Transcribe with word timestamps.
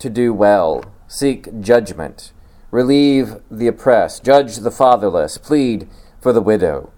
to 0.00 0.10
do 0.10 0.34
well, 0.34 0.84
seek 1.06 1.60
judgment, 1.60 2.32
relieve 2.70 3.36
the 3.50 3.68
oppressed, 3.68 4.24
judge 4.24 4.56
the 4.56 4.70
fatherless, 4.70 5.38
plead 5.38 5.88
for 6.20 6.32
the 6.32 6.42
widow. 6.42 6.92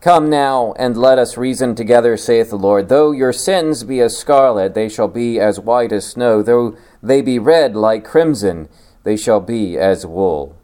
Come 0.00 0.30
now, 0.30 0.74
and 0.78 0.96
let 0.96 1.18
us 1.18 1.36
reason 1.36 1.74
together, 1.74 2.16
saith 2.16 2.50
the 2.50 2.56
Lord. 2.56 2.88
Though 2.88 3.10
your 3.10 3.32
sins 3.32 3.82
be 3.82 4.00
as 4.00 4.16
scarlet, 4.16 4.74
they 4.74 4.88
shall 4.88 5.08
be 5.08 5.40
as 5.40 5.58
white 5.58 5.90
as 5.90 6.06
snow. 6.06 6.40
Though 6.40 6.76
they 7.02 7.20
be 7.20 7.40
red 7.40 7.74
like 7.74 8.04
crimson, 8.04 8.68
they 9.02 9.16
shall 9.16 9.40
be 9.40 9.76
as 9.76 10.06
wool. 10.06 10.56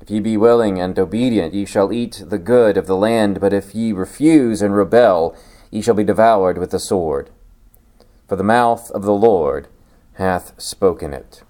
If 0.00 0.10
ye 0.10 0.20
be 0.20 0.38
willing 0.38 0.80
and 0.80 0.98
obedient, 0.98 1.52
ye 1.52 1.66
shall 1.66 1.92
eat 1.92 2.22
the 2.24 2.38
good 2.38 2.78
of 2.78 2.86
the 2.86 2.96
land. 2.96 3.40
But 3.40 3.52
if 3.52 3.74
ye 3.74 3.92
refuse 3.92 4.62
and 4.62 4.74
rebel, 4.74 5.36
ye 5.70 5.82
shall 5.82 5.94
be 5.94 6.04
devoured 6.04 6.56
with 6.56 6.70
the 6.70 6.78
sword. 6.78 7.28
For 8.26 8.36
the 8.36 8.44
mouth 8.44 8.90
of 8.92 9.02
the 9.02 9.14
Lord 9.14 9.68
hath 10.16 10.60
spoken 10.60 11.12
it. 11.12 11.42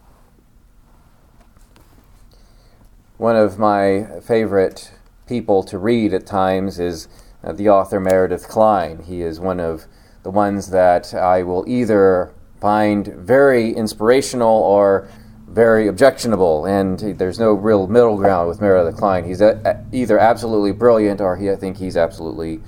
One 3.16 3.36
of 3.36 3.58
my 3.58 4.20
favorite 4.22 4.92
people 5.26 5.62
to 5.64 5.78
read 5.78 6.12
at 6.12 6.26
times 6.26 6.78
is 6.78 7.08
uh, 7.42 7.52
the 7.52 7.68
author 7.68 8.00
Meredith 8.00 8.48
Kline. 8.48 9.02
He 9.04 9.22
is 9.22 9.40
one 9.40 9.60
of 9.60 9.86
the 10.22 10.30
ones 10.30 10.70
that 10.70 11.14
I 11.14 11.42
will 11.42 11.64
either 11.68 12.34
find 12.60 13.06
very 13.06 13.70
inspirational 13.70 14.48
or 14.62 15.08
very 15.48 15.86
objectionable, 15.86 16.66
and 16.66 16.98
there's 16.98 17.38
no 17.38 17.52
real 17.52 17.86
middle 17.86 18.16
ground 18.16 18.48
with 18.48 18.60
Meredith 18.60 18.96
Kline. 18.96 19.24
He's 19.24 19.40
a, 19.40 19.60
a, 19.64 19.96
either 19.96 20.18
absolutely 20.18 20.72
brilliant 20.72 21.20
or 21.20 21.36
he, 21.36 21.50
I 21.50 21.56
think 21.56 21.78
he's 21.78 21.96
absolutely 21.96 22.60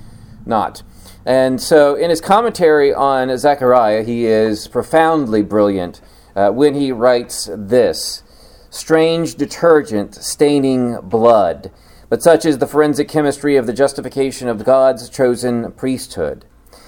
not. 0.46 0.82
And 1.26 1.60
so, 1.60 1.94
in 1.94 2.10
his 2.10 2.20
commentary 2.20 2.92
on 2.94 3.36
Zechariah, 3.36 4.02
he 4.02 4.26
is 4.26 4.68
profoundly 4.68 5.42
brilliant 5.42 6.00
uh, 6.34 6.50
when 6.50 6.74
he 6.74 6.92
writes 6.92 7.50
this 7.54 8.22
strange 8.70 9.34
detergent 9.34 10.14
staining 10.14 10.98
blood 11.02 11.70
but 12.08 12.22
such 12.22 12.46
is 12.46 12.58
the 12.58 12.66
forensic 12.66 13.08
chemistry 13.08 13.56
of 13.56 13.66
the 13.66 13.72
justification 13.72 14.48
of 14.48 14.64
God's 14.64 15.08
chosen 15.08 15.72
priesthood. 15.72 16.44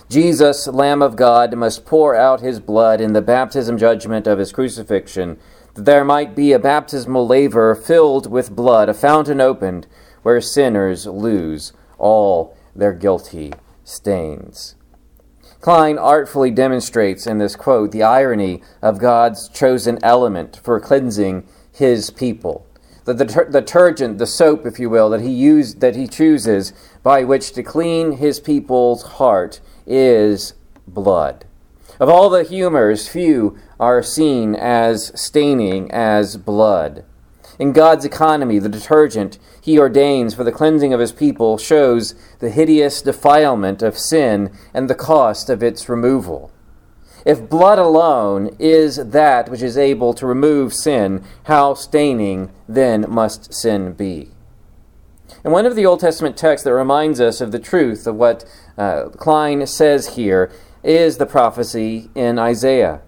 Jesus, 0.09 0.67
Lamb 0.67 1.03
of 1.03 1.15
God, 1.15 1.55
must 1.55 1.85
pour 1.85 2.17
out 2.17 2.41
his 2.41 2.59
blood 2.59 3.01
in 3.01 3.13
the 3.13 3.23
baptism 3.23 3.79
judgment 3.79 4.27
of 4.27 4.39
his 4.39 4.51
crucifixion, 4.51 5.39
that 5.75 5.85
there 5.85 6.05
might 6.05 6.35
be 6.35 6.53
a 6.53 6.59
baptismal 6.59 7.27
laver 7.27 7.75
filled 7.75 8.31
with 8.31 8.57
blood, 8.57 8.89
a 8.89 8.95
fountain 8.95 9.41
opened, 9.41 9.87
where 10.23 10.41
sinners 10.41 11.07
lose 11.07 11.73
all 11.99 12.57
their 12.75 12.93
guilty 12.93 13.53
stains. 13.91 14.77
Kline 15.61 15.99
artfully 15.99 16.51
demonstrates 16.51 17.27
in 17.27 17.39
this 17.39 17.57
quote 17.57 17.93
the 17.93 18.03
irony 18.03 18.63
of 18.81 18.99
God's 18.99 19.49
chosen 19.49 19.99
element 20.03 20.61
for 20.63 20.81
cleansing 20.81 21.47
his 21.73 22.11
people 22.11 22.67
the, 23.17 23.49
detergent, 23.51 24.19
the 24.19 24.27
soap, 24.27 24.67
if 24.67 24.79
you 24.79 24.91
will, 24.91 25.11
that 25.11 25.21
he 25.21 25.31
used, 25.31 25.81
that 25.81 25.97
he 25.97 26.07
chooses 26.07 26.73
by 27.03 27.25
which 27.25 27.53
to 27.53 27.63
clean 27.63 28.13
his 28.13 28.41
people's 28.41 29.03
heart 29.03 29.61
is 29.87 30.55
blood. 30.87 31.45
Of 31.99 32.09
all 32.09 32.31
the 32.31 32.45
humors, 32.45 33.09
few 33.09 33.59
are 33.79 34.03
seen 34.03 34.55
as 34.55 35.13
staining 35.21 35.91
as 35.91 36.37
blood. 36.37 37.05
In 37.59 37.73
God's 37.73 38.05
economy, 38.05 38.59
the 38.59 38.69
detergent 38.69 39.39
he 39.61 39.79
ordains 39.79 40.35
for 40.35 40.45
the 40.45 40.53
cleansing 40.53 40.93
of 40.93 41.01
his 41.01 41.13
people 41.13 41.59
shows 41.59 42.15
the 42.39 42.51
hideous 42.51 43.03
defilement 43.03 43.83
of 43.83 43.99
sin 43.99 44.53
and 44.73 44.89
the 44.89 44.95
cost 44.95 45.51
of 45.51 45.63
its 45.63 45.89
removal. 45.89 46.51
If 47.27 47.51
blood 47.51 47.79
alone 47.79 48.57
is 48.59 48.97
that 48.97 49.51
which 49.51 49.63
is 49.63 49.77
able 49.77 50.15
to 50.15 50.27
remove 50.27 50.73
sin, 50.73 51.23
how 51.45 51.75
staining 51.75 52.51
then 52.67 53.05
must 53.09 53.53
sin 53.53 53.93
be? 53.93 54.31
And 55.45 55.53
one 55.53 55.67
of 55.67 55.77
the 55.77 55.87
Old 55.87 56.01
Testament 56.01 56.37
texts 56.37 56.65
that 56.65 56.75
reminds 56.75 57.21
us 57.21 57.41
of 57.41 57.53
the 57.53 57.59
truth 57.59 58.07
of 58.07 58.17
what 58.17 58.45
uh, 58.77 59.11
Kline 59.11 59.67
says 59.67 60.17
here 60.17 60.51
is 60.83 61.19
the 61.19 61.27
prophecy 61.27 62.11
in 62.15 62.39
Isaiah. 62.39 63.03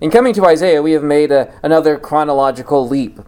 In 0.00 0.10
coming 0.10 0.34
to 0.34 0.44
Isaiah, 0.44 0.82
we 0.82 0.92
have 0.92 1.02
made 1.02 1.32
a, 1.32 1.52
another 1.62 1.98
chronological 1.98 2.86
leap. 2.86 3.20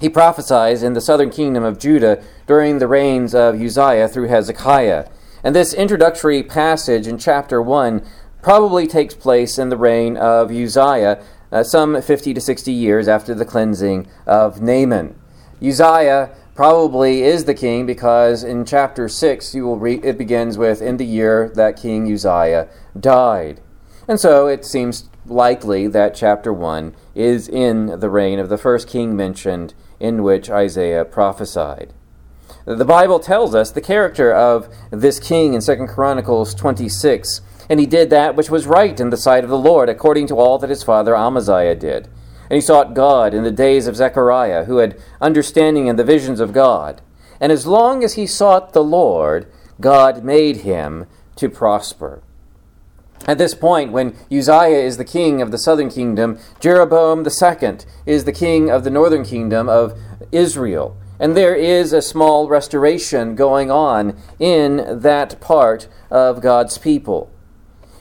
He 0.00 0.08
prophesies 0.08 0.82
in 0.82 0.94
the 0.94 1.00
southern 1.00 1.30
kingdom 1.30 1.62
of 1.62 1.78
Judah 1.78 2.22
during 2.46 2.78
the 2.78 2.88
reigns 2.88 3.34
of 3.34 3.60
Uzziah 3.60 4.08
through 4.08 4.28
Hezekiah. 4.28 5.06
And 5.44 5.54
this 5.54 5.72
introductory 5.72 6.42
passage 6.42 7.06
in 7.06 7.18
chapter 7.18 7.62
1 7.62 8.04
probably 8.42 8.86
takes 8.86 9.14
place 9.14 9.58
in 9.58 9.68
the 9.68 9.76
reign 9.76 10.16
of 10.16 10.50
Uzziah, 10.50 11.22
uh, 11.52 11.62
some 11.62 12.00
50 12.00 12.34
to 12.34 12.40
60 12.40 12.72
years 12.72 13.06
after 13.06 13.34
the 13.34 13.44
cleansing 13.44 14.08
of 14.26 14.60
Naaman. 14.60 15.14
Uzziah 15.62 16.30
probably 16.54 17.22
is 17.22 17.44
the 17.44 17.54
king 17.54 17.86
because 17.86 18.42
in 18.42 18.64
chapter 18.64 19.08
6 19.08 19.54
you 19.54 19.64
will 19.64 19.78
read 19.78 20.04
it 20.04 20.18
begins 20.18 20.58
with 20.58 20.82
in 20.82 20.96
the 20.96 21.06
year 21.06 21.50
that 21.54 21.76
king 21.76 22.12
Uzziah 22.12 22.68
died. 22.98 23.60
And 24.08 24.20
so 24.20 24.46
it 24.46 24.64
seems 24.64 25.08
likely 25.26 25.86
that 25.86 26.14
chapter 26.14 26.52
1 26.52 26.94
is 27.14 27.48
in 27.48 28.00
the 28.00 28.10
reign 28.10 28.38
of 28.38 28.48
the 28.48 28.58
first 28.58 28.88
king 28.88 29.16
mentioned 29.16 29.72
in 30.04 30.22
which 30.22 30.50
Isaiah 30.50 31.04
prophesied. 31.04 31.92
The 32.66 32.84
Bible 32.84 33.20
tells 33.20 33.54
us 33.54 33.70
the 33.70 33.80
character 33.80 34.32
of 34.32 34.68
this 34.90 35.18
king 35.18 35.54
in 35.54 35.60
2 35.60 35.86
Chronicles 35.86 36.54
26 36.54 37.40
and 37.68 37.80
he 37.80 37.86
did 37.86 38.10
that 38.10 38.36
which 38.36 38.50
was 38.50 38.66
right 38.66 38.98
in 38.98 39.10
the 39.10 39.16
sight 39.16 39.44
of 39.44 39.50
the 39.50 39.58
Lord, 39.58 39.88
according 39.88 40.26
to 40.28 40.38
all 40.38 40.58
that 40.58 40.70
his 40.70 40.82
father 40.82 41.16
Amaziah 41.16 41.74
did. 41.74 42.08
And 42.50 42.56
he 42.56 42.60
sought 42.60 42.94
God 42.94 43.32
in 43.32 43.42
the 43.42 43.50
days 43.50 43.86
of 43.86 43.96
Zechariah, 43.96 44.64
who 44.64 44.78
had 44.78 45.00
understanding 45.20 45.86
in 45.86 45.96
the 45.96 46.04
visions 46.04 46.40
of 46.40 46.52
God. 46.52 47.00
And 47.40 47.50
as 47.50 47.66
long 47.66 48.04
as 48.04 48.14
he 48.14 48.26
sought 48.26 48.72
the 48.72 48.84
Lord, 48.84 49.50
God 49.80 50.24
made 50.24 50.58
him 50.58 51.06
to 51.36 51.48
prosper. 51.48 52.22
At 53.26 53.38
this 53.38 53.54
point, 53.54 53.92
when 53.92 54.14
Uzziah 54.30 54.84
is 54.84 54.98
the 54.98 55.04
king 55.04 55.40
of 55.40 55.50
the 55.50 55.58
southern 55.58 55.88
kingdom, 55.88 56.38
Jeroboam 56.60 57.26
II 57.26 57.78
is 58.04 58.24
the 58.24 58.32
king 58.32 58.70
of 58.70 58.84
the 58.84 58.90
northern 58.90 59.24
kingdom 59.24 59.68
of 59.68 59.98
Israel. 60.30 60.96
And 61.18 61.36
there 61.36 61.54
is 61.54 61.92
a 61.92 62.02
small 62.02 62.48
restoration 62.48 63.34
going 63.34 63.70
on 63.70 64.20
in 64.38 65.00
that 65.00 65.40
part 65.40 65.88
of 66.10 66.42
God's 66.42 66.76
people. 66.76 67.30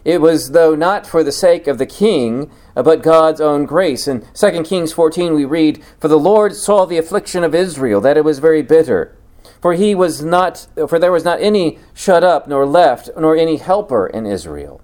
It 0.03 0.19
was, 0.19 0.51
though 0.51 0.75
not 0.75 1.07
for 1.07 1.23
the 1.23 1.31
sake 1.31 1.67
of 1.67 1.77
the 1.77 1.85
king, 1.85 2.51
but 2.75 3.01
God's 3.01 3.39
own 3.39 3.65
grace. 3.65 4.07
In 4.07 4.25
2 4.33 4.63
Kings 4.63 4.91
14, 4.91 5.33
we 5.33 5.45
read, 5.45 5.81
For 5.99 6.09
the 6.09 6.19
Lord 6.19 6.53
saw 6.53 6.85
the 6.85 6.97
affliction 6.97 7.45
of 7.45 7.55
Israel, 7.55 8.01
that 8.01 8.17
it 8.17 8.25
was 8.25 8.39
very 8.39 8.61
bitter. 8.61 9.15
For 9.61 9.73
he 9.73 9.95
was 9.95 10.21
not, 10.21 10.67
for 10.89 10.99
there 10.99 11.11
was 11.13 11.23
not 11.23 11.39
any 11.39 11.79
shut 11.93 12.25
up, 12.25 12.49
nor 12.49 12.65
left, 12.65 13.09
nor 13.17 13.37
any 13.37 13.55
helper 13.55 14.07
in 14.07 14.25
Israel. 14.25 14.81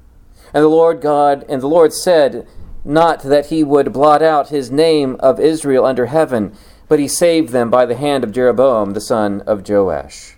And 0.54 0.64
the 0.64 0.70
Lord 0.70 1.02
God, 1.02 1.46
and 1.48 1.62
the 1.62 1.68
Lord 1.68 1.94
said, 1.94 2.48
not 2.86 3.24
that 3.24 3.48
he 3.48 3.64
would 3.64 3.94
blot 3.94 4.22
out 4.22 4.50
his 4.50 4.72
name 4.72 5.16
of 5.20 5.40
Israel 5.40 5.86
under 5.86 6.08
heaven, 6.08 6.56
but 6.88 7.00
he 7.00 7.08
saved 7.08 7.50
them 7.50 7.70
by 7.70 7.86
the 7.86 7.96
hand 7.96 8.24
of 8.24 8.32
Jeroboam 8.32 8.92
the 8.94 9.02
son 9.02 9.42
of 9.42 9.68
Joash. 9.68 10.36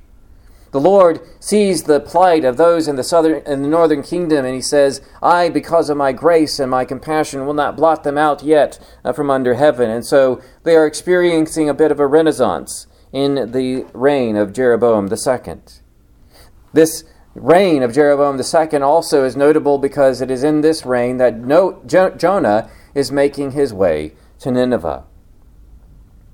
The 0.72 0.80
Lord 0.80 1.20
sees 1.40 1.84
the 1.84 2.00
plight 2.00 2.46
of 2.46 2.58
those 2.58 2.88
in 2.88 2.96
the 2.96 3.04
southern 3.04 3.44
and 3.46 3.64
the 3.64 3.70
northern 3.70 4.04
kingdom, 4.04 4.46
and 4.46 4.56
he 4.56 4.62
says, 4.62 5.02
I, 5.22 5.50
because 5.50 5.90
of 5.90 5.98
my 5.98 6.14
grace 6.14 6.60
and 6.60 6.72
my 6.72 6.86
compassion, 6.86 7.46
will 7.46 7.54
not 7.54 7.76
blot 7.76 8.04
them 8.04 8.18
out 8.18 8.42
yet 8.42 8.80
uh, 9.04 9.12
from 9.12 9.30
under 9.30 9.56
heaven. 9.56 9.90
And 9.90 10.06
so 10.06 10.42
they 10.64 10.76
are 10.76 10.88
experiencing 10.88 11.68
a 11.68 11.74
bit 11.74 11.92
of 11.92 12.00
a 12.00 12.08
renaissance 12.08 12.88
in 13.12 13.52
the 13.52 13.86
reign 13.94 14.38
of 14.38 14.54
Jeroboam 14.54 15.08
the 15.08 15.18
second. 15.18 15.82
This 16.72 17.04
reign 17.36 17.84
of 17.84 17.94
Jeroboam 17.94 18.40
II 18.40 18.80
also 18.80 19.24
is 19.24 19.36
notable 19.36 19.78
because 19.78 20.22
it 20.22 20.30
is 20.30 20.44
in 20.44 20.62
this 20.62 20.86
reign 20.86 21.18
that 21.18 21.38
no, 21.38 21.82
jo- 21.86 22.12
Jonah 22.12 22.70
is 22.94 23.12
making 23.12 23.52
his 23.52 23.74
way 23.74 24.14
to 24.40 24.52
Nineveh. 24.52 25.06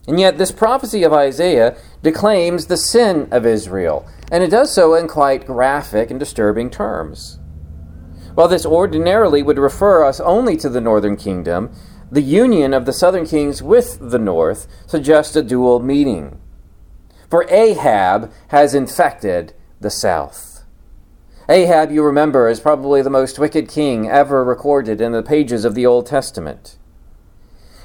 And 0.08 0.20
yet, 0.20 0.38
this 0.38 0.52
prophecy 0.52 1.04
of 1.04 1.12
Isaiah 1.12 1.78
declaims 2.02 2.68
the 2.68 2.78
sin 2.78 3.28
of 3.30 3.46
Israel, 3.46 4.08
and 4.32 4.42
it 4.42 4.50
does 4.50 4.74
so 4.74 4.96
in 4.96 5.08
quite 5.08 5.46
graphic 5.46 6.10
and 6.10 6.20
disturbing 6.20 6.70
terms. 6.70 7.40
While 8.34 8.48
this 8.48 8.66
ordinarily 8.66 9.44
would 9.44 9.58
refer 9.58 10.06
us 10.06 10.20
only 10.22 10.56
to 10.58 10.70
the 10.70 10.80
northern 10.80 11.18
kingdom, 11.18 11.72
the 12.10 12.22
union 12.22 12.74
of 12.74 12.86
the 12.86 12.94
southern 12.94 13.26
kings 13.26 13.62
with 13.62 13.98
the 14.00 14.20
north 14.20 14.68
suggests 14.86 15.36
a 15.36 15.44
dual 15.44 15.82
meaning. 15.82 16.40
For 17.30 17.46
Ahab 17.50 18.32
has 18.50 18.74
infected 18.74 19.54
the 19.82 19.90
south. 19.90 20.47
Ahab, 21.50 21.92
you 21.92 22.04
remember, 22.04 22.50
is 22.50 22.60
probably 22.60 23.02
the 23.02 23.10
most 23.10 23.40
wicked 23.40 23.70
king 23.70 24.10
ever 24.10 24.44
recorded 24.44 25.00
in 25.00 25.14
the 25.14 25.24
pages 25.24 25.64
of 25.64 25.76
the 25.76 25.86
Old 25.86 26.06
Testament. 26.06 26.78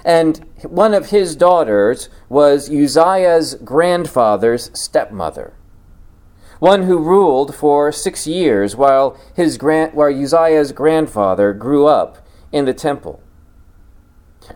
And 0.04 0.44
one 0.64 0.92
of 0.92 1.10
his 1.10 1.36
daughters 1.36 2.08
was 2.28 2.68
Uzziah's 2.68 3.54
grandfather's 3.54 4.76
stepmother, 4.76 5.54
one 6.58 6.84
who 6.84 6.98
ruled 6.98 7.54
for 7.54 7.92
six 7.92 8.26
years 8.26 8.74
while, 8.74 9.16
his 9.36 9.60
while 9.60 10.12
Uzziah's 10.12 10.72
grandfather 10.72 11.52
grew 11.52 11.86
up 11.86 12.26
in 12.50 12.64
the 12.64 12.74
temple. 12.74 13.22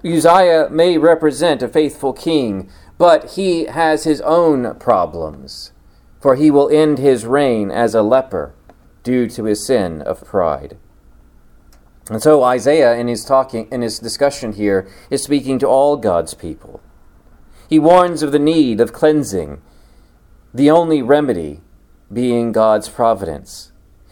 Uzziah 0.04 0.68
may 0.68 0.98
represent 0.98 1.62
a 1.62 1.68
faithful 1.68 2.12
king, 2.12 2.68
but 2.98 3.34
he 3.34 3.66
has 3.66 4.02
his 4.02 4.20
own 4.22 4.74
problems, 4.80 5.70
for 6.20 6.34
he 6.34 6.50
will 6.50 6.68
end 6.70 6.98
his 6.98 7.24
reign 7.24 7.70
as 7.70 7.94
a 7.94 8.02
leper 8.02 8.52
due 9.06 9.28
to 9.28 9.44
his 9.44 9.64
sin 9.64 10.02
of 10.02 10.24
pride. 10.24 10.76
And 12.10 12.20
so 12.20 12.42
Isaiah 12.42 12.96
in 12.96 13.06
his 13.06 13.24
talking 13.24 13.68
in 13.70 13.80
his 13.80 14.00
discussion 14.00 14.54
here 14.54 14.88
is 15.10 15.22
speaking 15.22 15.60
to 15.60 15.68
all 15.68 15.96
God's 15.96 16.34
people. 16.34 16.80
He 17.68 17.78
warns 17.78 18.24
of 18.24 18.32
the 18.32 18.40
need 18.40 18.80
of 18.80 18.92
cleansing, 18.92 19.62
the 20.52 20.72
only 20.72 21.02
remedy 21.02 21.60
being 22.12 22.50
God's 22.50 22.88
providence. 22.88 23.70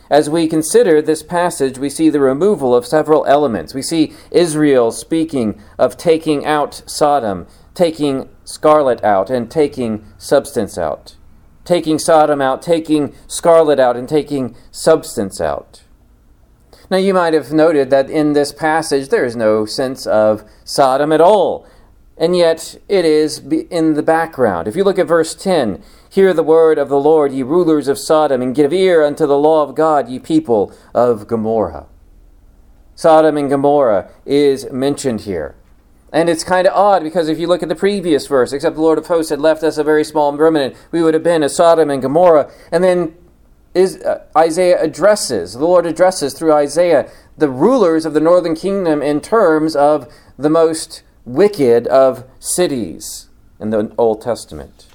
As 0.08 0.30
we 0.30 0.46
consider 0.46 1.02
this 1.02 1.24
passage, 1.24 1.76
we 1.76 1.90
see 1.90 2.08
the 2.08 2.20
removal 2.20 2.72
of 2.72 2.86
several 2.86 3.26
elements. 3.26 3.74
We 3.74 3.82
see 3.82 4.12
Israel 4.30 4.92
speaking 4.92 5.60
of 5.76 5.96
taking 5.96 6.46
out 6.46 6.82
Sodom, 6.86 7.48
taking 7.74 8.28
scarlet 8.44 9.02
out, 9.02 9.28
and 9.28 9.50
taking 9.50 10.04
substance 10.18 10.78
out. 10.78 11.13
Taking 11.64 11.98
Sodom 11.98 12.40
out, 12.40 12.62
taking 12.62 13.14
scarlet 13.26 13.80
out, 13.80 13.96
and 13.96 14.08
taking 14.08 14.54
substance 14.70 15.40
out. 15.40 15.82
Now, 16.90 16.98
you 16.98 17.14
might 17.14 17.32
have 17.32 17.52
noted 17.52 17.90
that 17.90 18.10
in 18.10 18.34
this 18.34 18.52
passage 18.52 19.08
there 19.08 19.24
is 19.24 19.34
no 19.34 19.64
sense 19.64 20.06
of 20.06 20.44
Sodom 20.64 21.12
at 21.12 21.20
all, 21.20 21.66
and 22.18 22.36
yet 22.36 22.76
it 22.88 23.04
is 23.04 23.38
in 23.70 23.94
the 23.94 24.02
background. 24.02 24.68
If 24.68 24.76
you 24.76 24.84
look 24.84 24.98
at 24.98 25.06
verse 25.06 25.34
10, 25.34 25.82
Hear 26.14 26.32
the 26.32 26.44
word 26.44 26.78
of 26.78 26.88
the 26.88 27.00
Lord, 27.00 27.32
ye 27.32 27.42
rulers 27.42 27.88
of 27.88 27.98
Sodom, 27.98 28.40
and 28.40 28.54
give 28.54 28.72
ear 28.72 29.02
unto 29.02 29.26
the 29.26 29.36
law 29.36 29.64
of 29.64 29.74
God, 29.74 30.08
ye 30.08 30.20
people 30.20 30.72
of 30.94 31.26
Gomorrah. 31.26 31.86
Sodom 32.94 33.36
and 33.36 33.50
Gomorrah 33.50 34.08
is 34.24 34.70
mentioned 34.70 35.22
here. 35.22 35.56
And 36.14 36.28
it's 36.28 36.44
kind 36.44 36.64
of 36.64 36.74
odd 36.74 37.02
because 37.02 37.28
if 37.28 37.40
you 37.40 37.48
look 37.48 37.64
at 37.64 37.68
the 37.68 37.74
previous 37.74 38.28
verse, 38.28 38.52
except 38.52 38.76
the 38.76 38.82
Lord 38.82 38.98
of 38.98 39.08
hosts 39.08 39.30
had 39.30 39.40
left 39.40 39.64
us 39.64 39.78
a 39.78 39.82
very 39.82 40.04
small 40.04 40.32
remnant, 40.34 40.76
we 40.92 41.02
would 41.02 41.12
have 41.12 41.24
been 41.24 41.42
as 41.42 41.56
Sodom 41.56 41.90
and 41.90 42.00
Gomorrah. 42.00 42.52
And 42.70 42.84
then 42.84 43.16
is, 43.74 43.96
uh, 43.96 44.24
Isaiah 44.38 44.80
addresses, 44.80 45.54
the 45.54 45.64
Lord 45.64 45.86
addresses 45.86 46.32
through 46.32 46.52
Isaiah, 46.52 47.10
the 47.36 47.48
rulers 47.48 48.06
of 48.06 48.14
the 48.14 48.20
northern 48.20 48.54
kingdom 48.54 49.02
in 49.02 49.20
terms 49.20 49.74
of 49.74 50.06
the 50.38 50.48
most 50.48 51.02
wicked 51.24 51.88
of 51.88 52.22
cities 52.38 53.28
in 53.58 53.70
the 53.70 53.92
Old 53.98 54.22
Testament. 54.22 54.86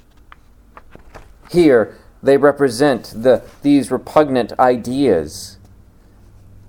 Here, 1.50 1.98
they 2.22 2.38
represent 2.38 3.12
the, 3.14 3.42
these 3.60 3.90
repugnant 3.90 4.58
ideas. 4.58 5.58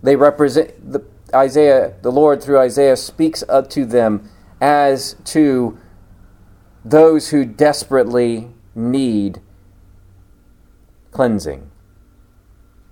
They 0.03 0.17
represent 0.17 0.91
the 0.91 1.05
Isaiah, 1.33 1.93
the 2.01 2.11
Lord 2.11 2.43
through 2.43 2.59
Isaiah 2.59 2.97
speaks 2.97 3.45
up 3.47 3.69
to 3.69 3.85
them 3.85 4.29
as 4.61 5.15
to 5.25 5.77
those 6.85 7.29
who 7.29 7.43
desperately 7.43 8.51
need 8.75 9.41
cleansing. 11.11 11.69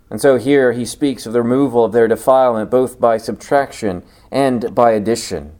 And 0.10 0.20
so 0.20 0.38
here 0.38 0.72
he 0.72 0.86
speaks 0.86 1.26
of 1.26 1.34
the 1.34 1.44
removal 1.44 1.86
of 1.86 1.92
their 1.92 2.08
defilement 2.08 2.72
both 2.72 3.00
by 3.00 3.18
subtraction 3.18 4.04
and 4.32 4.74
by 4.74 4.92
addition. 4.92 5.54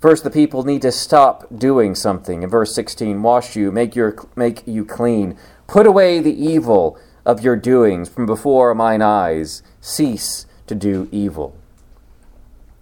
First, 0.00 0.24
the 0.24 0.30
people 0.30 0.64
need 0.64 0.80
to 0.82 0.92
stop 0.92 1.46
doing 1.54 1.94
something. 1.94 2.42
In 2.42 2.48
verse 2.48 2.74
16, 2.74 3.22
wash 3.22 3.54
you, 3.54 3.70
make, 3.70 3.94
your, 3.94 4.16
make 4.34 4.66
you 4.66 4.86
clean. 4.86 5.36
Put 5.66 5.86
away 5.86 6.20
the 6.20 6.34
evil 6.34 6.98
of 7.26 7.42
your 7.42 7.56
doings 7.56 8.08
from 8.08 8.24
before 8.24 8.74
mine 8.74 9.02
eyes. 9.02 9.62
Cease 9.82 10.46
to 10.66 10.74
do 10.74 11.06
evil. 11.12 11.54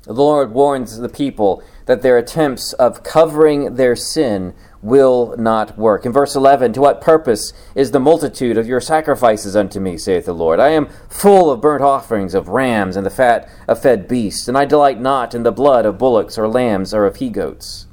The 0.05 0.13
Lord 0.13 0.53
warns 0.53 0.97
the 0.97 1.09
people 1.09 1.63
that 1.89 2.03
their 2.03 2.19
attempts 2.19 2.75
of 2.75 3.03
covering 3.03 3.77
their 3.77 3.97
sin 3.97 4.53
will 4.83 5.35
not 5.39 5.79
work. 5.79 6.05
In 6.05 6.13
verse 6.13 6.37
11, 6.37 6.75
To 6.75 6.83
what 6.83 7.01
purpose 7.01 7.55
is 7.75 7.91
the 7.91 7.99
multitude 7.99 8.59
of 8.59 8.69
your 8.69 8.81
sacrifices 8.81 9.57
unto 9.57 9.81
me, 9.81 9.97
saith 9.97 10.27
the 10.27 10.35
Lord? 10.35 10.61
I 10.61 10.69
am 10.69 10.91
full 11.09 11.51
of 11.51 11.63
burnt 11.63 11.83
offerings 11.83 12.35
of 12.35 12.49
rams 12.49 12.95
and 12.95 13.07
the 13.07 13.11
fat 13.11 13.49
of 13.67 13.81
fed 13.81 14.07
beasts, 14.07 14.47
and 14.49 14.57
I 14.57 14.67
delight 14.67 15.01
not 15.01 15.35
in 15.35 15.45
the 15.45 15.51
blood 15.51 15.87
of 15.87 15.97
bullocks 15.97 16.37
or 16.37 16.47
lambs 16.47 16.93
or 16.93 17.07
of 17.07 17.17
he 17.17 17.31
goats. 17.31 17.87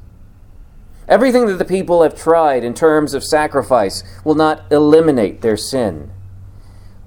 Everything 1.08 1.46
that 1.46 1.58
the 1.58 1.64
people 1.64 2.04
have 2.04 2.16
tried 2.16 2.66
in 2.66 2.74
terms 2.74 3.14
of 3.14 3.24
sacrifice 3.24 4.04
will 4.26 4.36
not 4.36 4.70
eliminate 4.70 5.40
their 5.40 5.58
sin. 5.58 6.12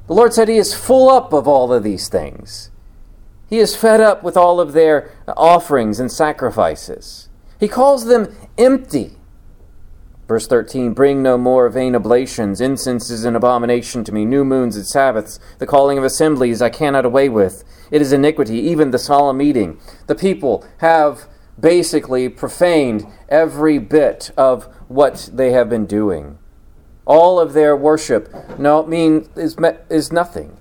The 0.06 0.14
Lord 0.14 0.32
said 0.32 0.49
He 0.49 0.56
is 0.56 0.73
full 0.73 1.11
up 1.11 1.35
of 1.35 1.46
all 1.46 1.70
of 1.70 1.82
these 1.82 2.08
things. 2.08 2.70
He 3.49 3.58
is 3.58 3.76
fed 3.76 4.00
up 4.00 4.23
with 4.23 4.37
all 4.37 4.58
of 4.58 4.73
their 4.73 5.12
offerings 5.36 6.00
and 6.00 6.10
sacrifices. 6.10 7.28
He 7.58 7.69
calls 7.69 8.06
them 8.06 8.34
empty. 8.56 9.12
Verse 10.28 10.46
13 10.46 10.92
Bring 10.92 11.22
no 11.22 11.38
more 11.38 11.69
vain 11.69 11.96
oblations. 11.96 12.60
Incense 12.60 13.10
is 13.10 13.25
an 13.25 13.34
abomination 13.34 14.04
to 14.04 14.12
me. 14.12 14.25
New 14.25 14.44
moons 14.44 14.76
and 14.76 14.86
Sabbaths. 14.86 15.40
The 15.58 15.66
calling 15.66 15.98
of 15.98 16.04
assemblies 16.04 16.62
I 16.62 16.69
cannot 16.69 17.06
away 17.06 17.28
with. 17.28 17.64
It 17.90 18.02
is 18.02 18.12
iniquity, 18.12 18.58
even 18.58 18.90
the 18.90 18.98
solemn 18.98 19.38
meeting. 19.38 19.80
The 20.06 20.14
people 20.14 20.66
have 20.78 21.26
basically 21.58 22.28
profaned 22.28 23.06
every 23.28 23.78
bit 23.78 24.30
of 24.36 24.66
what 24.88 25.30
they 25.32 25.52
have 25.52 25.69
been 25.69 25.86
doing. 25.86 26.38
All 27.06 27.40
of 27.40 27.54
their 27.54 27.75
worship 27.75 28.28
no 28.58 28.84
mean 28.84 29.28
is, 29.34 29.56
is 29.88 30.12
nothing. 30.12 30.58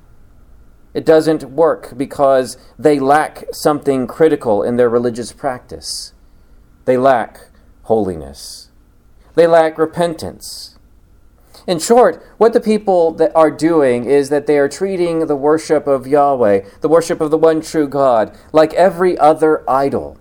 It 0.97 1.05
doesn't 1.05 1.51
work 1.51 1.95
because 1.95 2.57
they 2.79 2.99
lack 2.99 3.43
something 3.53 4.07
critical 4.07 4.63
in 4.63 4.77
their 4.77 4.89
religious 4.89 5.31
practice. 5.31 6.15
They 6.85 6.97
lack 6.97 7.39
holiness. 7.83 8.71
They 9.35 9.45
lack 9.45 9.77
repentance. 9.77 10.79
In 11.67 11.77
short, 11.77 12.25
what 12.39 12.53
the 12.53 12.59
people 12.59 13.11
that 13.11 13.31
are 13.35 13.51
doing 13.51 14.05
is 14.05 14.29
that 14.29 14.47
they 14.47 14.57
are 14.57 14.67
treating 14.67 15.27
the 15.27 15.35
worship 15.35 15.85
of 15.85 16.07
Yahweh, 16.07 16.61
the 16.81 16.89
worship 16.89 17.21
of 17.21 17.29
the 17.29 17.37
one 17.37 17.61
true 17.61 17.87
God, 17.87 18.35
like 18.51 18.73
every 18.73 19.15
other 19.19 19.69
idol. 19.69 20.17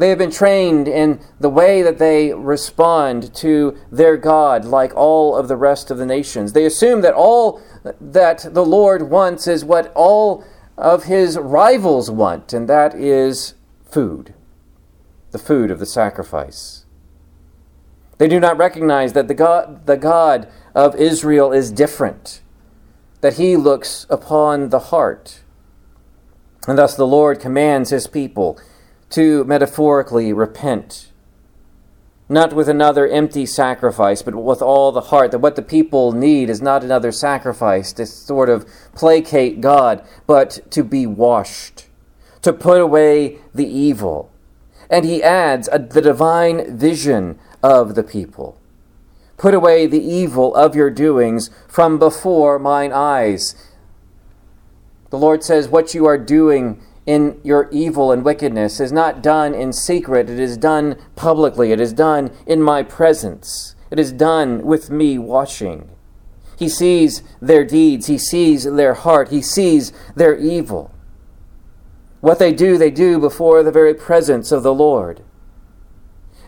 They 0.00 0.08
have 0.08 0.18
been 0.18 0.30
trained 0.30 0.88
in 0.88 1.20
the 1.40 1.50
way 1.50 1.82
that 1.82 1.98
they 1.98 2.32
respond 2.32 3.34
to 3.34 3.76
their 3.92 4.16
God, 4.16 4.64
like 4.64 4.94
all 4.94 5.36
of 5.36 5.46
the 5.46 5.56
rest 5.56 5.90
of 5.90 5.98
the 5.98 6.06
nations. 6.06 6.54
They 6.54 6.64
assume 6.64 7.02
that 7.02 7.12
all 7.12 7.60
that 7.82 8.54
the 8.54 8.64
Lord 8.64 9.10
wants 9.10 9.46
is 9.46 9.64
what 9.64 9.92
all 9.94 10.44
of 10.76 11.04
his 11.04 11.38
rivals 11.38 12.10
want, 12.10 12.52
and 12.52 12.68
that 12.68 12.94
is 12.94 13.54
food, 13.84 14.34
the 15.30 15.38
food 15.38 15.70
of 15.70 15.78
the 15.78 15.86
sacrifice. 15.86 16.84
They 18.18 18.28
do 18.28 18.38
not 18.38 18.58
recognize 18.58 19.14
that 19.14 19.28
the 19.28 19.34
God, 19.34 19.86
the 19.86 19.96
God 19.96 20.48
of 20.74 20.94
Israel 20.96 21.52
is 21.52 21.72
different, 21.72 22.42
that 23.20 23.34
he 23.34 23.56
looks 23.56 24.06
upon 24.10 24.68
the 24.68 24.78
heart. 24.78 25.40
And 26.68 26.76
thus 26.76 26.94
the 26.94 27.06
Lord 27.06 27.40
commands 27.40 27.90
his 27.90 28.06
people 28.06 28.58
to 29.10 29.44
metaphorically 29.44 30.32
repent, 30.32 31.09
not 32.30 32.52
with 32.52 32.68
another 32.68 33.08
empty 33.08 33.44
sacrifice, 33.44 34.22
but 34.22 34.36
with 34.36 34.62
all 34.62 34.92
the 34.92 35.00
heart. 35.00 35.32
That 35.32 35.40
what 35.40 35.56
the 35.56 35.62
people 35.62 36.12
need 36.12 36.48
is 36.48 36.62
not 36.62 36.84
another 36.84 37.10
sacrifice 37.10 37.92
to 37.94 38.06
sort 38.06 38.48
of 38.48 38.66
placate 38.94 39.60
God, 39.60 40.06
but 40.28 40.60
to 40.70 40.84
be 40.84 41.06
washed, 41.06 41.86
to 42.42 42.52
put 42.52 42.80
away 42.80 43.38
the 43.52 43.66
evil. 43.66 44.30
And 44.88 45.04
he 45.04 45.22
adds 45.22 45.68
a, 45.72 45.80
the 45.80 46.00
divine 46.00 46.78
vision 46.78 47.38
of 47.62 47.96
the 47.96 48.04
people. 48.04 48.56
Put 49.36 49.54
away 49.54 49.86
the 49.86 50.02
evil 50.02 50.54
of 50.54 50.76
your 50.76 50.90
doings 50.90 51.50
from 51.66 51.98
before 51.98 52.58
mine 52.58 52.92
eyes. 52.92 53.56
The 55.10 55.18
Lord 55.18 55.42
says, 55.42 55.66
What 55.66 55.94
you 55.94 56.06
are 56.06 56.18
doing 56.18 56.80
in 57.10 57.40
your 57.42 57.68
evil 57.72 58.12
and 58.12 58.24
wickedness 58.24 58.78
is 58.78 58.92
not 58.92 59.20
done 59.20 59.52
in 59.52 59.72
secret, 59.72 60.30
it 60.30 60.38
is 60.38 60.56
done 60.56 60.96
publicly, 61.16 61.72
it 61.72 61.80
is 61.80 61.92
done 61.92 62.30
in 62.46 62.62
my 62.62 62.84
presence, 62.84 63.74
it 63.90 63.98
is 63.98 64.12
done 64.12 64.62
with 64.62 64.90
me 64.90 65.18
watching. 65.18 65.90
He 66.56 66.68
sees 66.68 67.24
their 67.42 67.64
deeds, 67.64 68.06
he 68.06 68.16
sees 68.16 68.62
their 68.62 68.94
heart, 68.94 69.30
he 69.30 69.42
sees 69.42 69.92
their 70.14 70.36
evil. 70.38 70.94
What 72.20 72.38
they 72.38 72.52
do, 72.52 72.78
they 72.78 72.92
do 72.92 73.18
before 73.18 73.64
the 73.64 73.72
very 73.72 73.92
presence 73.92 74.52
of 74.52 74.62
the 74.62 74.74
Lord. 74.74 75.24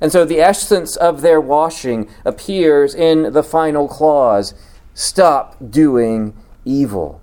And 0.00 0.12
so 0.12 0.24
the 0.24 0.40
essence 0.40 0.94
of 0.94 1.22
their 1.22 1.40
washing 1.40 2.08
appears 2.24 2.94
in 2.94 3.32
the 3.32 3.42
final 3.42 3.88
clause 3.88 4.54
stop 4.94 5.56
doing 5.70 6.36
evil. 6.64 7.21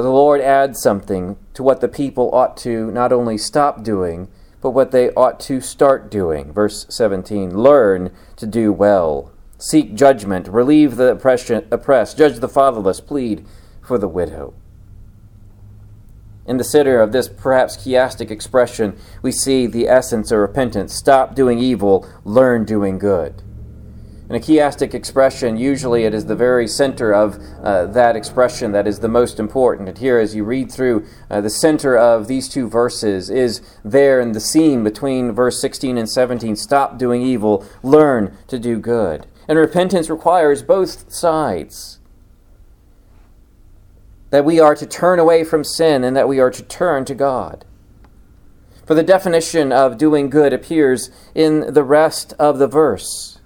But 0.00 0.04
the 0.04 0.12
Lord 0.12 0.40
adds 0.40 0.80
something 0.80 1.36
to 1.52 1.62
what 1.62 1.82
the 1.82 1.86
people 1.86 2.34
ought 2.34 2.56
to 2.58 2.90
not 2.90 3.12
only 3.12 3.36
stop 3.36 3.82
doing, 3.82 4.28
but 4.62 4.70
what 4.70 4.92
they 4.92 5.10
ought 5.10 5.38
to 5.40 5.60
start 5.60 6.10
doing. 6.10 6.54
Verse 6.54 6.86
17 6.88 7.50
Learn 7.54 8.10
to 8.36 8.46
do 8.46 8.72
well, 8.72 9.30
seek 9.58 9.94
judgment, 9.94 10.48
relieve 10.48 10.96
the 10.96 11.10
oppressed, 11.70 12.16
judge 12.16 12.38
the 12.38 12.48
fatherless, 12.48 13.02
plead 13.02 13.44
for 13.82 13.98
the 13.98 14.08
widow. 14.08 14.54
In 16.46 16.56
the 16.56 16.64
center 16.64 17.02
of 17.02 17.12
this 17.12 17.28
perhaps 17.28 17.76
chiastic 17.76 18.30
expression, 18.30 18.96
we 19.20 19.30
see 19.30 19.66
the 19.66 19.86
essence 19.86 20.32
of 20.32 20.38
repentance. 20.38 20.94
Stop 20.94 21.34
doing 21.34 21.58
evil, 21.58 22.08
learn 22.24 22.64
doing 22.64 22.98
good. 22.98 23.42
In 24.30 24.36
a 24.36 24.38
chiastic 24.38 24.94
expression, 24.94 25.56
usually 25.56 26.04
it 26.04 26.14
is 26.14 26.26
the 26.26 26.36
very 26.36 26.68
center 26.68 27.12
of 27.12 27.36
uh, 27.64 27.86
that 27.86 28.14
expression 28.14 28.70
that 28.70 28.86
is 28.86 29.00
the 29.00 29.08
most 29.08 29.40
important. 29.40 29.88
And 29.88 29.98
here, 29.98 30.20
as 30.20 30.36
you 30.36 30.44
read 30.44 30.70
through, 30.70 31.04
uh, 31.28 31.40
the 31.40 31.50
center 31.50 31.98
of 31.98 32.28
these 32.28 32.48
two 32.48 32.68
verses 32.68 33.28
is 33.28 33.60
there 33.84 34.20
in 34.20 34.30
the 34.30 34.38
seam 34.38 34.84
between 34.84 35.32
verse 35.32 35.60
16 35.60 35.98
and 35.98 36.08
17. 36.08 36.54
Stop 36.54 36.96
doing 36.96 37.22
evil, 37.22 37.66
learn 37.82 38.38
to 38.46 38.60
do 38.60 38.78
good. 38.78 39.26
And 39.48 39.58
repentance 39.58 40.08
requires 40.08 40.62
both 40.62 41.12
sides. 41.12 41.98
That 44.30 44.44
we 44.44 44.60
are 44.60 44.76
to 44.76 44.86
turn 44.86 45.18
away 45.18 45.42
from 45.42 45.64
sin 45.64 46.04
and 46.04 46.16
that 46.16 46.28
we 46.28 46.38
are 46.38 46.52
to 46.52 46.62
turn 46.62 47.04
to 47.06 47.16
God. 47.16 47.64
For 48.86 48.94
the 48.94 49.02
definition 49.02 49.72
of 49.72 49.98
doing 49.98 50.30
good 50.30 50.52
appears 50.52 51.10
in 51.34 51.74
the 51.74 51.82
rest 51.82 52.32
of 52.38 52.60
the 52.60 52.68
verse. 52.68 53.39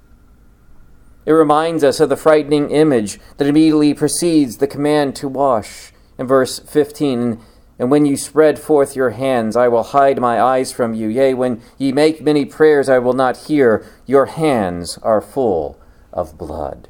It 1.27 1.33
reminds 1.33 1.83
us 1.83 2.01
of 2.01 2.09
the 2.09 2.17
frightening 2.17 2.71
image 2.71 3.19
that 3.39 3.47
immediately 3.47 3.95
precedes 3.95 4.59
the 4.59 4.67
command 4.67 5.17
to 5.17 5.29
wash. 5.29 5.93
In 6.19 6.27
verse 6.27 6.59
15, 6.59 7.41
and 7.79 7.91
when 7.91 8.07
you 8.07 8.17
spread 8.17 8.59
forth 8.59 8.95
your 8.95 9.11
hands, 9.11 9.57
I 9.57 9.69
will 9.69 9.83
hide 9.83 10.21
my 10.21 10.41
eyes 10.41 10.71
from 10.71 10.95
you. 10.95 11.09
Yea, 11.09 11.35
when 11.35 11.61
ye 11.77 11.91
make 11.93 12.23
many 12.23 12.45
prayers, 12.45 12.89
I 12.89 12.99
will 12.99 13.15
not 13.15 13.37
hear. 13.49 13.85
Your 14.07 14.27
hands 14.27 14.99
are 14.99 15.21
full 15.21 15.79
of 16.13 16.39
blood. 16.39 16.89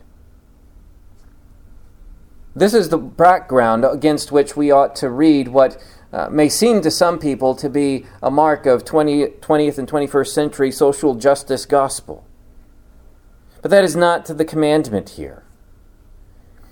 This 2.54 2.74
is 2.74 2.90
the 2.90 2.98
background 2.98 3.84
against 3.84 4.30
which 4.30 4.56
we 4.56 4.70
ought 4.70 4.94
to 4.96 5.08
read 5.08 5.48
what 5.48 5.82
uh, 6.12 6.28
may 6.28 6.48
seem 6.48 6.82
to 6.82 6.90
some 6.90 7.18
people 7.18 7.56
to 7.56 7.68
be 7.68 8.06
a 8.22 8.30
mark 8.30 8.66
of 8.66 8.84
20, 8.84 9.26
20th 9.26 9.78
and 9.78 9.88
21st 9.88 10.28
century 10.28 10.70
social 10.70 11.14
justice 11.14 11.66
gospel. 11.66 12.24
But 13.64 13.70
that 13.70 13.84
is 13.84 13.96
not 13.96 14.26
to 14.26 14.34
the 14.34 14.44
commandment 14.44 15.08
here. 15.16 15.42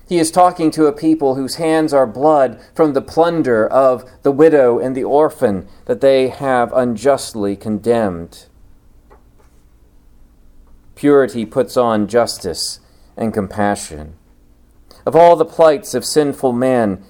He 0.07 0.19
is 0.19 0.29
talking 0.29 0.69
to 0.69 0.85
a 0.85 0.93
people 0.93 1.33
whose 1.33 1.55
hands 1.55 1.91
are 1.91 2.05
blood 2.05 2.61
from 2.75 2.93
the 2.93 3.01
plunder 3.01 3.65
of 3.67 4.07
the 4.21 4.31
widow 4.31 4.77
and 4.77 4.95
the 4.95 5.03
orphan 5.03 5.67
that 5.85 6.01
they 6.01 6.27
have 6.27 6.71
unjustly 6.71 7.55
condemned. 7.55 8.45
Purity 10.93 11.47
puts 11.47 11.75
on 11.75 12.07
justice 12.07 12.79
and 13.17 13.33
compassion. 13.33 14.13
Of 15.03 15.15
all 15.15 15.35
the 15.35 15.45
plights 15.45 15.95
of 15.95 16.05
sinful 16.05 16.53
men, 16.53 17.03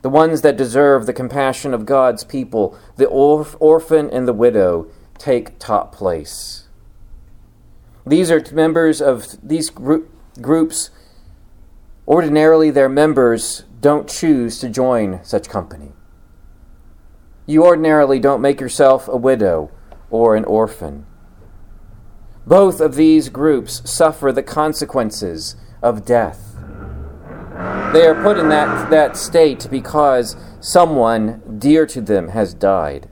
the 0.00 0.08
ones 0.08 0.40
that 0.40 0.56
deserve 0.56 1.04
the 1.04 1.12
compassion 1.12 1.74
of 1.74 1.84
God's 1.84 2.24
people, 2.24 2.74
the 2.96 3.04
orphan 3.04 4.08
and 4.08 4.26
the 4.26 4.32
widow 4.32 4.86
take 5.18 5.58
top 5.58 5.94
place. 5.94 6.63
These 8.06 8.30
are 8.30 8.42
members 8.52 9.00
of 9.00 9.36
these 9.42 9.70
group, 9.70 10.10
groups. 10.40 10.90
Ordinarily, 12.06 12.70
their 12.70 12.88
members 12.88 13.64
don't 13.80 14.08
choose 14.08 14.58
to 14.58 14.68
join 14.68 15.24
such 15.24 15.48
company. 15.48 15.92
You 17.46 17.64
ordinarily 17.64 18.18
don't 18.18 18.40
make 18.40 18.60
yourself 18.60 19.08
a 19.08 19.16
widow 19.16 19.70
or 20.10 20.36
an 20.36 20.44
orphan. 20.44 21.06
Both 22.46 22.80
of 22.80 22.94
these 22.94 23.30
groups 23.30 23.82
suffer 23.90 24.32
the 24.32 24.42
consequences 24.42 25.56
of 25.82 26.04
death. 26.04 26.56
They 27.92 28.06
are 28.06 28.20
put 28.22 28.38
in 28.38 28.48
that, 28.48 28.90
that 28.90 29.16
state 29.16 29.68
because 29.70 30.36
someone 30.60 31.58
dear 31.58 31.86
to 31.86 32.00
them 32.00 32.28
has 32.28 32.52
died. 32.52 33.08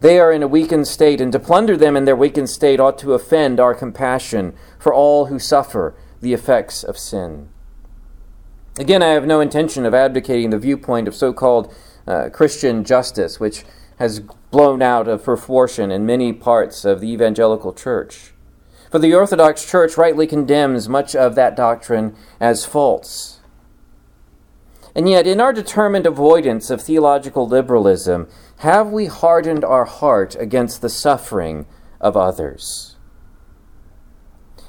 They 0.00 0.18
are 0.18 0.32
in 0.32 0.42
a 0.42 0.48
weakened 0.48 0.88
state, 0.88 1.20
and 1.20 1.30
to 1.32 1.38
plunder 1.38 1.76
them 1.76 1.96
in 1.96 2.06
their 2.06 2.16
weakened 2.16 2.48
state 2.48 2.80
ought 2.80 2.98
to 2.98 3.12
offend 3.12 3.60
our 3.60 3.74
compassion 3.74 4.54
for 4.78 4.94
all 4.94 5.26
who 5.26 5.38
suffer 5.38 5.94
the 6.20 6.32
effects 6.32 6.82
of 6.82 6.98
sin. 6.98 7.50
Again, 8.78 9.02
I 9.02 9.08
have 9.08 9.26
no 9.26 9.40
intention 9.40 9.84
of 9.84 9.94
advocating 9.94 10.50
the 10.50 10.58
viewpoint 10.58 11.06
of 11.06 11.14
so 11.14 11.32
called 11.32 11.74
uh, 12.06 12.30
Christian 12.32 12.82
justice, 12.82 13.38
which 13.38 13.64
has 13.98 14.20
blown 14.50 14.80
out 14.80 15.06
of 15.06 15.24
proportion 15.24 15.90
in 15.90 16.06
many 16.06 16.32
parts 16.32 16.86
of 16.86 17.00
the 17.00 17.12
evangelical 17.12 17.74
church. 17.74 18.32
For 18.90 18.98
the 18.98 19.14
Orthodox 19.14 19.70
Church 19.70 19.98
rightly 19.98 20.26
condemns 20.26 20.88
much 20.88 21.14
of 21.14 21.34
that 21.34 21.54
doctrine 21.54 22.16
as 22.40 22.64
false. 22.64 23.40
And 24.94 25.08
yet, 25.08 25.26
in 25.26 25.40
our 25.40 25.52
determined 25.52 26.06
avoidance 26.06 26.70
of 26.70 26.82
theological 26.82 27.46
liberalism, 27.46 28.28
have 28.60 28.88
we 28.88 29.06
hardened 29.06 29.64
our 29.64 29.84
heart 29.84 30.36
against 30.38 30.80
the 30.80 30.88
suffering 30.88 31.66
of 32.00 32.16
others? 32.16 32.96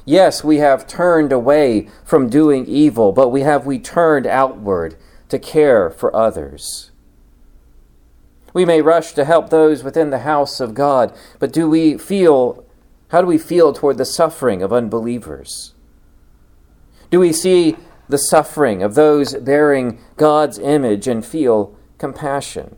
Yes, 0.06 0.44
we 0.44 0.58
have 0.58 0.88
turned 0.88 1.32
away 1.32 1.90
from 2.04 2.30
doing 2.30 2.66
evil, 2.66 3.12
but 3.12 3.30
we 3.30 3.42
have 3.42 3.66
we 3.66 3.80
turned 3.80 4.26
outward 4.26 4.96
to 5.30 5.40
care 5.40 5.90
for 5.90 6.16
others. 6.16 6.92
We 8.54 8.66
may 8.66 8.82
rush 8.82 9.14
to 9.14 9.26
help 9.26 9.50
those 9.50 9.84
within 9.84 10.10
the 10.10 10.20
house 10.20 10.60
of 10.60 10.74
God, 10.74 11.16
but 11.40 11.54
do 11.54 11.70
we 11.70 11.98
feel 11.98 12.66
how 13.10 13.22
do 13.22 13.28
we 13.28 13.38
feel 13.38 13.74
toward 13.74 13.98
the 13.98 14.06
suffering 14.06 14.62
of 14.62 14.72
unbelievers? 14.72 15.74
Do 17.10 17.20
we 17.20 17.34
see 17.34 17.76
the 18.12 18.18
suffering 18.18 18.84
of 18.84 18.96
those 18.96 19.34
bearing 19.36 20.00
God's 20.18 20.60
image 20.60 21.08
and 21.08 21.26
feel 21.26 21.76
compassion. 21.98 22.76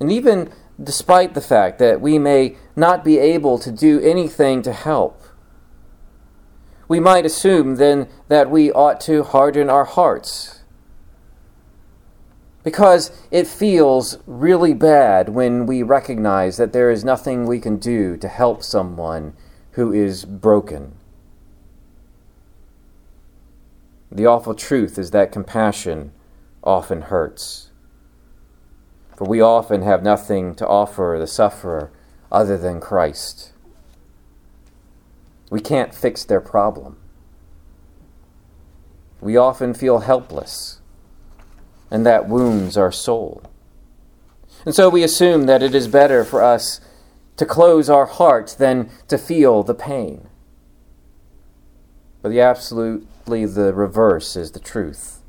And 0.00 0.10
even 0.10 0.50
despite 0.82 1.34
the 1.34 1.40
fact 1.42 1.78
that 1.78 2.00
we 2.00 2.18
may 2.18 2.56
not 2.74 3.04
be 3.04 3.18
able 3.18 3.58
to 3.58 3.70
do 3.70 4.00
anything 4.00 4.62
to 4.62 4.72
help, 4.72 5.22
we 6.88 6.98
might 6.98 7.26
assume 7.26 7.76
then 7.76 8.08
that 8.28 8.50
we 8.50 8.72
ought 8.72 9.00
to 9.02 9.22
harden 9.22 9.70
our 9.70 9.84
hearts. 9.84 10.60
Because 12.64 13.12
it 13.30 13.46
feels 13.46 14.18
really 14.26 14.74
bad 14.74 15.28
when 15.28 15.66
we 15.66 15.82
recognize 15.82 16.56
that 16.56 16.72
there 16.72 16.90
is 16.90 17.04
nothing 17.04 17.46
we 17.46 17.60
can 17.60 17.76
do 17.76 18.16
to 18.16 18.28
help 18.28 18.62
someone 18.62 19.34
who 19.72 19.92
is 19.92 20.24
broken. 20.24 20.96
The 24.10 24.26
awful 24.26 24.54
truth 24.54 24.98
is 24.98 25.12
that 25.12 25.30
compassion 25.30 26.12
often 26.64 27.02
hurts. 27.02 27.69
For 29.20 29.26
we 29.26 29.42
often 29.42 29.82
have 29.82 30.02
nothing 30.02 30.54
to 30.54 30.66
offer 30.66 31.18
the 31.20 31.26
sufferer 31.26 31.92
other 32.32 32.56
than 32.56 32.80
Christ. 32.80 33.52
We 35.50 35.60
can't 35.60 35.94
fix 35.94 36.24
their 36.24 36.40
problem. 36.40 36.96
We 39.20 39.36
often 39.36 39.74
feel 39.74 39.98
helpless, 39.98 40.80
and 41.90 42.06
that 42.06 42.30
wounds 42.30 42.78
our 42.78 42.90
soul. 42.90 43.42
And 44.64 44.74
so 44.74 44.88
we 44.88 45.02
assume 45.02 45.44
that 45.44 45.62
it 45.62 45.74
is 45.74 45.86
better 45.86 46.24
for 46.24 46.42
us 46.42 46.80
to 47.36 47.44
close 47.44 47.90
our 47.90 48.06
heart 48.06 48.56
than 48.58 48.88
to 49.08 49.18
feel 49.18 49.62
the 49.62 49.74
pain. 49.74 50.28
But 52.22 52.30
the 52.30 52.40
absolutely 52.40 53.44
the 53.44 53.74
reverse 53.74 54.34
is 54.34 54.52
the 54.52 54.60
truth. 54.60 55.19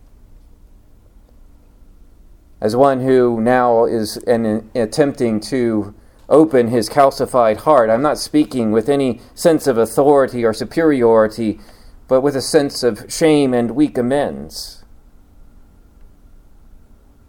As 2.62 2.76
one 2.76 3.02
who 3.02 3.42
now 3.42 3.86
is 3.86 4.18
in, 4.18 4.70
attempting 4.76 5.40
to 5.42 5.96
open 6.30 6.68
his 6.68 6.90
calcified 6.90 7.58
heart, 7.58 7.90
I'm 7.90 8.04
not 8.04 8.20
speaking 8.20 8.72
with 8.72 8.88
any 8.88 9.20
sense 9.34 9.66
of 9.66 9.80
authority 9.80 10.46
or 10.46 10.54
superiority, 10.54 11.60
but 12.08 12.22
with 12.22 12.36
a 12.36 12.42
sense 12.42 12.84
of 12.84 13.12
shame 13.12 13.56
and 13.56 13.72
weak 13.72 13.98
amends. 13.98 14.86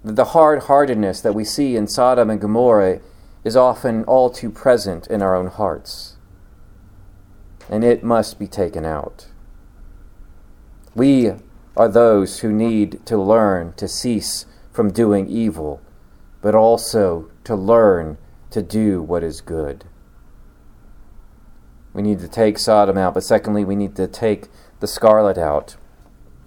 The 0.05 0.27
hard 0.27 0.65
heartedness 0.65 1.23
that 1.23 1.35
we 1.35 1.45
see 1.45 1.77
in 1.77 1.87
Sodom 1.87 2.29
and 2.29 2.41
Gomorrah 2.41 3.01
is 3.43 3.57
often 3.57 4.05
all 4.05 4.29
too 4.29 4.51
present 4.51 5.07
in 5.07 5.23
our 5.23 5.35
own 5.35 5.47
hearts, 5.47 6.17
and 7.71 7.83
it 7.83 8.05
must 8.05 8.39
be 8.39 8.47
taken 8.47 8.85
out. 8.85 9.29
We 10.95 11.33
are 11.75 11.89
those 11.89 12.41
who 12.41 12.53
need 12.53 13.05
to 13.07 13.17
learn 13.17 13.73
to 13.75 13.89
cease 13.89 14.45
from 14.73 14.91
doing 14.91 15.29
evil, 15.29 15.81
but 16.41 16.55
also 16.55 17.31
to 17.45 17.55
learn 17.55 18.19
to 18.51 18.63
do 18.63 19.03
what 19.03 19.23
is 19.23 19.41
good. 19.41 19.85
We 21.93 22.03
need 22.03 22.21
to 22.21 22.29
take 22.29 22.59
Sodom 22.59 22.97
out, 22.97 23.15
but 23.15 23.23
secondly, 23.23 23.65
we 23.65 23.77
need 23.77 23.97
to 23.97 24.07
take 24.07 24.49
the 24.81 24.87
scarlet 24.87 25.37
out. 25.37 25.77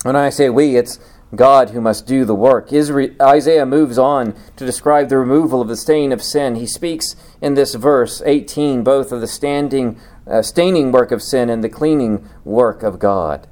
When 0.03 0.15
I 0.15 0.29
say 0.29 0.49
we, 0.49 0.75
it's 0.75 0.99
God 1.35 1.71
who 1.71 1.81
must 1.81 2.07
do 2.07 2.25
the 2.25 2.35
work. 2.35 2.71
Isaiah 2.71 3.65
moves 3.65 3.97
on 3.97 4.35
to 4.55 4.65
describe 4.65 5.09
the 5.09 5.17
removal 5.17 5.61
of 5.61 5.67
the 5.67 5.75
stain 5.75 6.11
of 6.11 6.21
sin. 6.21 6.55
He 6.55 6.67
speaks 6.67 7.15
in 7.41 7.53
this 7.53 7.75
verse 7.75 8.21
18 8.25 8.83
both 8.83 9.11
of 9.11 9.21
the 9.21 9.27
standing, 9.27 9.99
uh, 10.27 10.41
staining 10.41 10.91
work 10.91 11.11
of 11.11 11.21
sin 11.21 11.49
and 11.49 11.63
the 11.63 11.69
cleaning 11.69 12.27
work 12.43 12.83
of 12.83 12.99
God. 12.99 13.47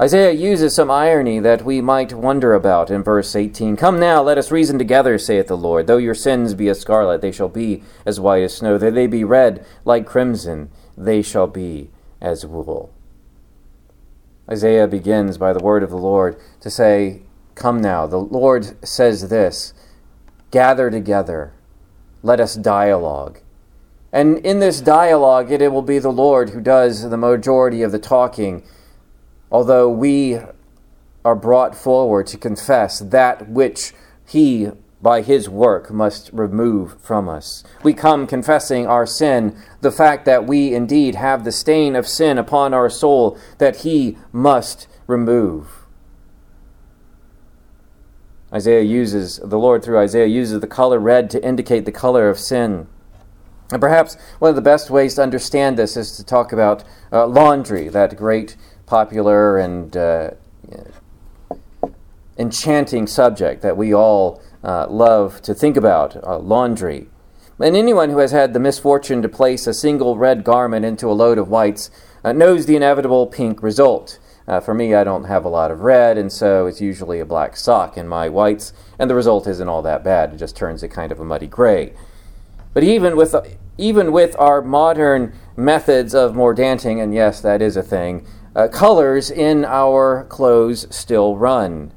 Isaiah 0.00 0.32
uses 0.32 0.74
some 0.74 0.90
irony 0.90 1.38
that 1.40 1.64
we 1.64 1.80
might 1.80 2.12
wonder 2.12 2.52
about 2.52 2.90
in 2.90 3.02
verse 3.02 3.34
18. 3.34 3.76
Come 3.76 3.98
now, 3.98 4.22
let 4.22 4.36
us 4.36 4.50
reason 4.50 4.78
together, 4.78 5.16
saith 5.16 5.46
the 5.46 5.56
Lord. 5.56 5.86
Though 5.86 5.96
your 5.96 6.14
sins 6.14 6.52
be 6.52 6.68
as 6.68 6.80
scarlet, 6.80 7.22
they 7.22 7.32
shall 7.32 7.48
be 7.48 7.82
as 8.04 8.20
white 8.20 8.42
as 8.42 8.54
snow. 8.54 8.76
Though 8.76 8.90
they 8.90 9.06
be 9.06 9.24
red 9.24 9.64
like 9.86 10.04
crimson, 10.04 10.70
they 10.98 11.22
shall 11.22 11.46
be 11.46 11.90
as 12.20 12.44
wool. 12.44 12.92
Isaiah 14.50 14.86
begins 14.86 15.38
by 15.38 15.54
the 15.54 15.64
word 15.64 15.82
of 15.82 15.90
the 15.90 15.96
Lord 15.96 16.38
to 16.60 16.70
say, 16.70 17.22
Come 17.54 17.80
now. 17.80 18.06
The 18.06 18.18
Lord 18.18 18.76
says 18.86 19.30
this 19.30 19.72
Gather 20.50 20.90
together, 20.90 21.54
let 22.22 22.38
us 22.38 22.54
dialogue. 22.54 23.40
And 24.12 24.38
in 24.38 24.60
this 24.60 24.80
dialogue, 24.82 25.50
it, 25.50 25.62
it 25.62 25.72
will 25.72 25.82
be 25.82 25.98
the 25.98 26.12
Lord 26.12 26.50
who 26.50 26.60
does 26.60 27.08
the 27.08 27.16
majority 27.16 27.82
of 27.82 27.92
the 27.92 27.98
talking 27.98 28.62
although 29.50 29.88
we 29.88 30.38
are 31.24 31.34
brought 31.34 31.74
forward 31.74 32.26
to 32.28 32.38
confess 32.38 33.00
that 33.00 33.48
which 33.48 33.92
He, 34.26 34.68
by 35.02 35.22
His 35.22 35.48
work, 35.48 35.90
must 35.90 36.30
remove 36.32 37.00
from 37.00 37.28
us. 37.28 37.64
We 37.82 37.94
come 37.94 38.26
confessing 38.26 38.86
our 38.86 39.06
sin, 39.06 39.56
the 39.80 39.90
fact 39.90 40.24
that 40.24 40.46
we 40.46 40.74
indeed 40.74 41.16
have 41.16 41.44
the 41.44 41.52
stain 41.52 41.96
of 41.96 42.06
sin 42.06 42.38
upon 42.38 42.72
our 42.72 42.88
soul 42.88 43.38
that 43.58 43.76
He 43.76 44.16
must 44.32 44.86
remove. 45.06 45.86
Isaiah 48.52 48.82
uses, 48.82 49.40
the 49.42 49.58
Lord 49.58 49.84
through 49.84 49.98
Isaiah 49.98 50.26
uses 50.26 50.60
the 50.60 50.66
color 50.66 51.00
red 51.00 51.28
to 51.30 51.44
indicate 51.44 51.84
the 51.84 51.92
color 51.92 52.28
of 52.30 52.38
sin. 52.38 52.86
And 53.72 53.80
perhaps 53.80 54.16
one 54.38 54.50
of 54.50 54.54
the 54.54 54.62
best 54.62 54.90
ways 54.90 55.16
to 55.16 55.22
understand 55.22 55.76
this 55.76 55.96
is 55.96 56.16
to 56.16 56.24
talk 56.24 56.52
about 56.52 56.84
uh, 57.12 57.26
laundry, 57.26 57.88
that 57.88 58.16
great 58.16 58.56
popular 58.86 59.58
and 59.58 59.96
uh, 59.96 60.30
enchanting 62.38 63.06
subject 63.06 63.62
that 63.62 63.76
we 63.76 63.92
all 63.92 64.40
uh, 64.62 64.86
love 64.88 65.42
to 65.42 65.54
think 65.54 65.76
about 65.76 66.16
uh, 66.24 66.38
laundry. 66.38 67.08
And 67.58 67.76
anyone 67.76 68.10
who 68.10 68.18
has 68.18 68.32
had 68.32 68.52
the 68.52 68.60
misfortune 68.60 69.22
to 69.22 69.28
place 69.28 69.66
a 69.66 69.72
single 69.74 70.16
red 70.16 70.44
garment 70.44 70.84
into 70.84 71.08
a 71.08 71.12
load 71.12 71.38
of 71.38 71.48
whites 71.48 71.90
uh, 72.22 72.32
knows 72.32 72.66
the 72.66 72.76
inevitable 72.76 73.26
pink 73.26 73.62
result. 73.62 74.18
Uh, 74.46 74.60
for 74.60 74.74
me, 74.74 74.94
I 74.94 75.02
don't 75.04 75.24
have 75.24 75.44
a 75.44 75.48
lot 75.48 75.70
of 75.70 75.80
red, 75.80 76.18
and 76.18 76.30
so 76.30 76.66
it's 76.66 76.80
usually 76.80 77.18
a 77.18 77.24
black 77.24 77.56
sock 77.56 77.96
in 77.96 78.06
my 78.06 78.28
whites, 78.28 78.72
and 78.98 79.10
the 79.10 79.14
result 79.14 79.46
isn't 79.46 79.68
all 79.68 79.82
that 79.82 80.04
bad. 80.04 80.34
It 80.34 80.36
just 80.36 80.54
turns 80.54 80.82
it 80.82 80.88
kind 80.88 81.10
of 81.10 81.18
a 81.18 81.24
muddy 81.24 81.48
gray. 81.48 81.94
But 82.72 82.84
even 82.84 83.16
with 83.16 83.34
even 83.78 84.12
with 84.12 84.36
our 84.38 84.62
modern 84.62 85.32
methods 85.56 86.14
of 86.14 86.34
mordanting, 86.34 87.02
and 87.02 87.12
yes, 87.12 87.40
that 87.40 87.60
is 87.60 87.76
a 87.76 87.82
thing, 87.82 88.26
uh, 88.56 88.66
colors 88.68 89.30
in 89.30 89.64
our 89.64 90.24
clothes 90.24 90.86
still 90.90 91.36
run. 91.36 91.92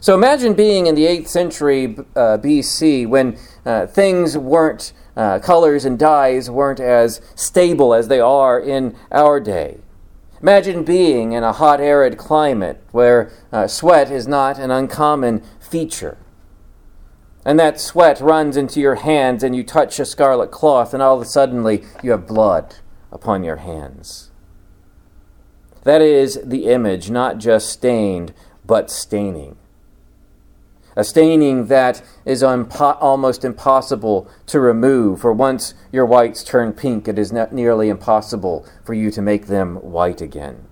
So 0.00 0.14
imagine 0.14 0.54
being 0.54 0.86
in 0.86 0.94
the 0.94 1.06
8th 1.06 1.26
century 1.26 1.96
uh, 2.14 2.38
BC 2.38 3.08
when 3.08 3.36
uh, 3.66 3.88
things 3.88 4.38
weren't, 4.38 4.92
uh, 5.16 5.40
colors 5.40 5.84
and 5.84 5.98
dyes 5.98 6.48
weren't 6.48 6.78
as 6.78 7.20
stable 7.34 7.92
as 7.92 8.06
they 8.06 8.20
are 8.20 8.60
in 8.60 8.96
our 9.10 9.40
day. 9.40 9.78
Imagine 10.40 10.84
being 10.84 11.32
in 11.32 11.42
a 11.42 11.52
hot, 11.52 11.80
arid 11.80 12.16
climate 12.16 12.80
where 12.92 13.32
uh, 13.50 13.66
sweat 13.66 14.12
is 14.12 14.28
not 14.28 14.56
an 14.56 14.70
uncommon 14.70 15.42
feature. 15.58 16.16
And 17.44 17.58
that 17.58 17.80
sweat 17.80 18.20
runs 18.20 18.56
into 18.56 18.78
your 18.78 18.96
hands, 18.96 19.42
and 19.42 19.56
you 19.56 19.64
touch 19.64 19.98
a 19.98 20.04
scarlet 20.04 20.52
cloth, 20.52 20.94
and 20.94 21.02
all 21.02 21.16
of 21.16 21.22
a 21.22 21.24
sudden 21.24 21.66
you 22.02 22.12
have 22.12 22.26
blood 22.26 22.76
upon 23.10 23.42
your 23.42 23.56
hands. 23.56 24.27
That 25.84 26.02
is 26.02 26.40
the 26.44 26.66
image, 26.66 27.10
not 27.10 27.38
just 27.38 27.70
stained, 27.70 28.32
but 28.66 28.90
staining. 28.90 29.56
A 30.96 31.04
staining 31.04 31.66
that 31.66 32.02
is 32.24 32.42
unpo- 32.42 32.98
almost 33.00 33.44
impossible 33.44 34.28
to 34.46 34.58
remove, 34.58 35.20
for 35.20 35.32
once 35.32 35.74
your 35.92 36.04
whites 36.04 36.42
turn 36.42 36.72
pink, 36.72 37.06
it 37.06 37.18
is 37.18 37.32
not 37.32 37.52
nearly 37.52 37.88
impossible 37.88 38.66
for 38.84 38.94
you 38.94 39.12
to 39.12 39.22
make 39.22 39.46
them 39.46 39.76
white 39.76 40.20
again. 40.20 40.66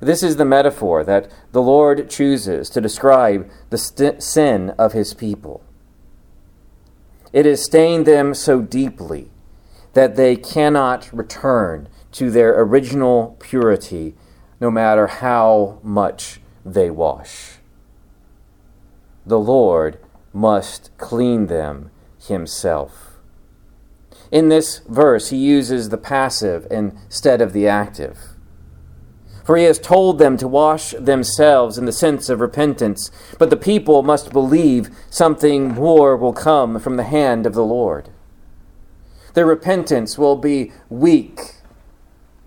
This 0.00 0.22
is 0.22 0.36
the 0.36 0.44
metaphor 0.44 1.04
that 1.04 1.30
the 1.52 1.62
Lord 1.62 2.10
chooses 2.10 2.70
to 2.70 2.80
describe 2.80 3.48
the 3.68 3.78
st- 3.78 4.22
sin 4.22 4.70
of 4.70 4.94
his 4.94 5.14
people. 5.14 5.62
It 7.32 7.46
has 7.46 7.62
stained 7.62 8.06
them 8.06 8.34
so 8.34 8.62
deeply 8.62 9.30
that 9.92 10.16
they 10.16 10.34
cannot 10.34 11.12
return 11.12 11.88
to 12.12 12.30
their 12.30 12.60
original 12.60 13.36
purity, 13.40 14.14
no 14.60 14.70
matter 14.70 15.06
how 15.06 15.78
much 15.82 16.40
they 16.64 16.90
wash. 16.90 17.58
The 19.24 19.38
Lord 19.38 19.98
must 20.32 20.90
clean 20.98 21.46
them 21.46 21.90
himself. 22.18 23.18
In 24.30 24.48
this 24.48 24.80
verse, 24.88 25.30
he 25.30 25.36
uses 25.36 25.88
the 25.88 25.98
passive 25.98 26.66
instead 26.70 27.40
of 27.40 27.52
the 27.52 27.66
active. 27.66 28.18
For 29.44 29.56
he 29.56 29.64
has 29.64 29.78
told 29.78 30.18
them 30.18 30.36
to 30.36 30.46
wash 30.46 30.92
themselves 30.92 31.76
in 31.76 31.84
the 31.84 31.92
sense 31.92 32.28
of 32.28 32.40
repentance, 32.40 33.10
but 33.38 33.50
the 33.50 33.56
people 33.56 34.02
must 34.02 34.32
believe 34.32 34.90
something 35.10 35.74
more 35.74 36.16
will 36.16 36.32
come 36.32 36.78
from 36.78 36.96
the 36.96 37.04
hand 37.04 37.46
of 37.46 37.54
the 37.54 37.64
Lord. 37.64 38.10
Their 39.34 39.46
repentance 39.46 40.16
will 40.18 40.36
be 40.36 40.72
weak 40.88 41.59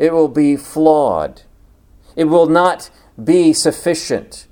it 0.04 0.12
will 0.12 0.28
be 0.28 0.58
flawed. 0.58 1.44
It 2.18 2.26
will 2.26 2.48
not 2.48 2.90
be 3.24 3.54
sufficient 3.54 4.48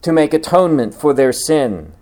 to 0.00 0.12
make 0.12 0.32
atonement 0.32 0.94
for 0.94 1.12
their 1.12 1.30
sin. 1.30 1.92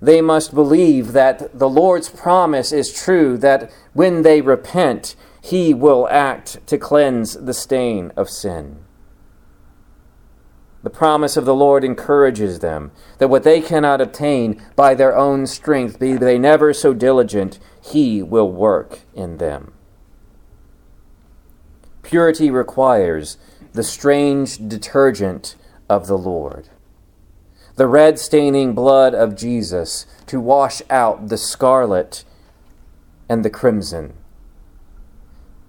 They 0.00 0.22
must 0.22 0.54
believe 0.54 1.12
that 1.12 1.58
the 1.58 1.68
Lord's 1.68 2.08
promise 2.08 2.72
is 2.72 2.90
true, 2.90 3.36
that 3.36 3.70
when 3.92 4.22
they 4.22 4.40
repent, 4.40 5.14
He 5.42 5.74
will 5.74 6.08
act 6.10 6.66
to 6.68 6.78
cleanse 6.78 7.34
the 7.34 7.52
stain 7.52 8.12
of 8.16 8.30
sin. 8.30 8.78
The 10.84 10.88
promise 10.88 11.36
of 11.36 11.44
the 11.44 11.54
Lord 11.54 11.84
encourages 11.84 12.60
them 12.60 12.92
that 13.18 13.28
what 13.28 13.42
they 13.42 13.60
cannot 13.60 14.00
obtain 14.00 14.62
by 14.74 14.94
their 14.94 15.14
own 15.14 15.46
strength, 15.46 15.98
be 15.98 16.14
they 16.14 16.38
never 16.38 16.72
so 16.72 16.94
diligent, 16.94 17.58
He 17.82 18.22
will 18.22 18.50
work 18.50 19.00
in 19.14 19.36
them. 19.36 19.74
Purity 22.14 22.48
requires 22.48 23.38
the 23.72 23.82
strange 23.82 24.68
detergent 24.68 25.56
of 25.88 26.06
the 26.06 26.16
Lord, 26.16 26.68
the 27.74 27.88
red 27.88 28.20
staining 28.20 28.72
blood 28.72 29.16
of 29.16 29.34
Jesus 29.34 30.06
to 30.26 30.38
wash 30.38 30.80
out 30.88 31.26
the 31.28 31.36
scarlet 31.36 32.24
and 33.28 33.44
the 33.44 33.50
crimson, 33.50 34.14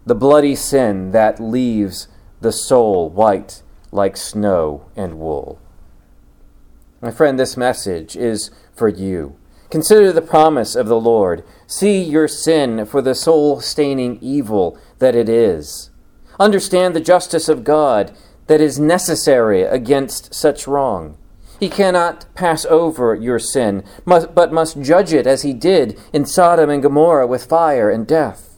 the 0.05 0.13
bloody 0.13 0.53
sin 0.53 1.09
that 1.13 1.39
leaves 1.39 2.09
the 2.41 2.51
soul 2.51 3.09
white 3.09 3.63
like 3.91 4.15
snow 4.15 4.87
and 4.95 5.17
wool. 5.17 5.59
My 7.01 7.09
friend, 7.09 7.39
this 7.39 7.57
message 7.57 8.15
is 8.15 8.51
for 8.75 8.87
you. 8.87 9.35
Consider 9.71 10.13
the 10.13 10.21
promise 10.21 10.75
of 10.75 10.85
the 10.85 10.99
Lord. 10.99 11.43
See 11.65 12.03
your 12.03 12.27
sin 12.27 12.85
for 12.85 13.01
the 13.01 13.15
soul 13.15 13.61
staining 13.61 14.19
evil 14.21 14.77
that 14.99 15.15
it 15.15 15.27
is. 15.27 15.89
Understand 16.39 16.95
the 16.95 17.01
justice 17.01 17.47
of 17.47 17.63
God 17.63 18.15
that 18.47 18.61
is 18.61 18.79
necessary 18.79 19.63
against 19.63 20.33
such 20.33 20.67
wrong. 20.67 21.17
He 21.59 21.69
cannot 21.69 22.25
pass 22.35 22.65
over 22.65 23.15
your 23.15 23.39
sin, 23.39 23.83
but 24.05 24.51
must 24.51 24.81
judge 24.81 25.13
it 25.13 25.25
as 25.25 25.43
he 25.43 25.53
did 25.53 25.97
in 26.11 26.25
Sodom 26.25 26.69
and 26.69 26.83
Gomorrah 26.83 27.27
with 27.27 27.45
fire 27.45 27.89
and 27.89 28.05
death. 28.05 28.57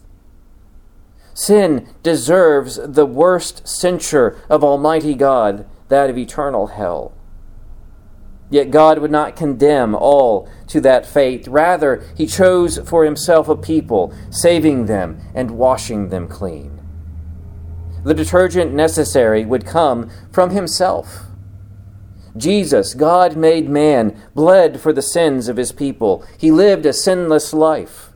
Sin 1.34 1.88
deserves 2.02 2.80
the 2.84 3.06
worst 3.06 3.68
censure 3.68 4.40
of 4.50 4.64
Almighty 4.64 5.14
God, 5.14 5.68
that 5.90 6.10
of 6.10 6.18
eternal 6.18 6.68
hell. 6.68 7.14
Yet 8.50 8.72
God 8.72 9.00
would 9.00 9.12
not 9.12 9.36
condemn 9.36 9.94
all 9.94 10.50
to 10.68 10.82
that 10.82 11.06
fate. 11.06 11.46
Rather, 11.48 12.04
He 12.16 12.26
chose 12.26 12.80
for 12.80 13.06
Himself 13.06 13.48
a 13.48 13.56
people, 13.56 14.14
saving 14.32 14.88
them 14.88 15.20
and 15.36 15.52
washing 15.52 16.10
them 16.10 16.28
clean 16.28 16.77
the 18.08 18.14
detergent 18.14 18.74
necessary 18.74 19.44
would 19.44 19.66
come 19.66 20.10
from 20.32 20.52
himself. 20.52 21.24
Jesus, 22.38 22.94
God 22.94 23.36
made 23.36 23.70
man, 23.70 24.18
bled 24.34 24.80
for 24.80 24.94
the 24.94 25.02
sins 25.02 25.50
of 25.50 25.58
his 25.58 25.74
people. 25.74 26.26
He 26.38 26.50
lived 26.50 26.86
a 26.86 26.94
sinless 26.94 27.52
life. 27.52 28.12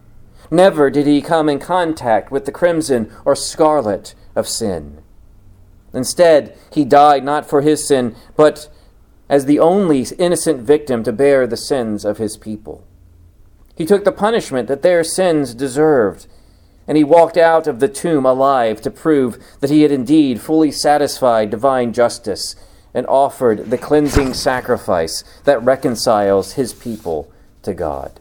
Never 0.49 0.89
did 0.89 1.07
he 1.07 1.21
come 1.21 1.49
in 1.49 1.59
contact 1.59 2.31
with 2.31 2.45
the 2.45 2.53
crimson 2.53 3.11
or 3.25 3.35
scarlet 3.35 4.15
of 4.33 4.47
sin. 4.47 5.03
Instead, 5.93 6.57
he 6.71 6.85
died 6.85 7.25
not 7.25 7.45
for 7.45 7.59
his 7.59 7.85
sin, 7.85 8.15
but 8.37 8.69
as 9.27 9.45
the 9.45 9.59
only 9.59 10.05
innocent 10.17 10.61
victim 10.61 11.03
to 11.03 11.11
bear 11.11 11.45
the 11.45 11.57
sins 11.57 12.05
of 12.05 12.17
his 12.17 12.37
people. 12.37 12.87
He 13.75 13.85
took 13.85 14.05
the 14.05 14.13
punishment 14.13 14.69
that 14.69 14.83
their 14.83 15.03
sins 15.03 15.53
deserved 15.53 16.27
and 16.91 16.97
he 16.97 17.05
walked 17.05 17.37
out 17.37 17.67
of 17.67 17.79
the 17.79 17.87
tomb 17.87 18.25
alive 18.25 18.81
to 18.81 18.91
prove 18.91 19.41
that 19.61 19.69
he 19.69 19.83
had 19.83 19.93
indeed 19.93 20.41
fully 20.41 20.69
satisfied 20.69 21.49
divine 21.49 21.93
justice 21.93 22.53
and 22.93 23.07
offered 23.07 23.69
the 23.69 23.77
cleansing 23.77 24.33
sacrifice 24.33 25.23
that 25.45 25.63
reconciles 25.63 26.55
his 26.55 26.73
people 26.73 27.31
to 27.61 27.73
God. 27.73 28.19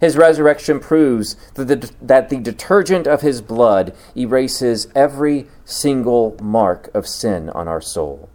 His 0.00 0.16
resurrection 0.16 0.80
proves 0.80 1.36
that 1.52 1.66
the, 1.66 1.92
that 2.00 2.30
the 2.30 2.38
detergent 2.38 3.06
of 3.06 3.20
his 3.20 3.42
blood 3.42 3.94
erases 4.16 4.88
every 4.94 5.46
single 5.66 6.38
mark 6.40 6.88
of 6.94 7.06
sin 7.06 7.50
on 7.50 7.68
our 7.68 7.82
soul. 7.82 8.30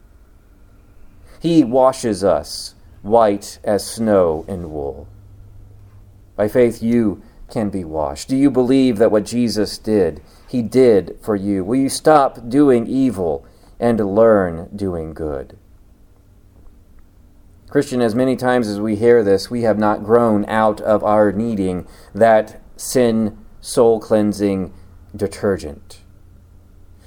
He 1.39 1.63
washes 1.63 2.23
us 2.23 2.75
white 3.01 3.57
as 3.63 3.83
snow 3.83 4.45
and 4.47 4.69
wool. 4.69 5.07
By 6.35 6.47
faith, 6.47 6.83
you 6.83 7.23
can 7.49 7.69
be 7.69 7.83
washed. 7.83 8.27
Do 8.27 8.35
you 8.35 8.51
believe 8.51 8.97
that 8.97 9.11
what 9.11 9.25
Jesus 9.25 9.77
did, 9.77 10.21
he 10.47 10.61
did 10.61 11.17
for 11.21 11.35
you? 11.35 11.63
Will 11.63 11.77
you 11.77 11.89
stop 11.89 12.49
doing 12.49 12.87
evil 12.87 13.45
and 13.79 13.99
learn 13.99 14.69
doing 14.75 15.13
good? 15.13 15.57
Christian, 17.69 18.01
as 18.01 18.15
many 18.15 18.35
times 18.35 18.67
as 18.67 18.79
we 18.79 18.95
hear 18.95 19.23
this, 19.23 19.49
we 19.49 19.63
have 19.63 19.77
not 19.77 20.03
grown 20.03 20.45
out 20.45 20.79
of 20.81 21.03
our 21.03 21.31
needing 21.31 21.85
that 22.13 22.61
sin 22.77 23.37
soul 23.59 23.99
cleansing 23.99 24.73
detergent. 25.15 26.01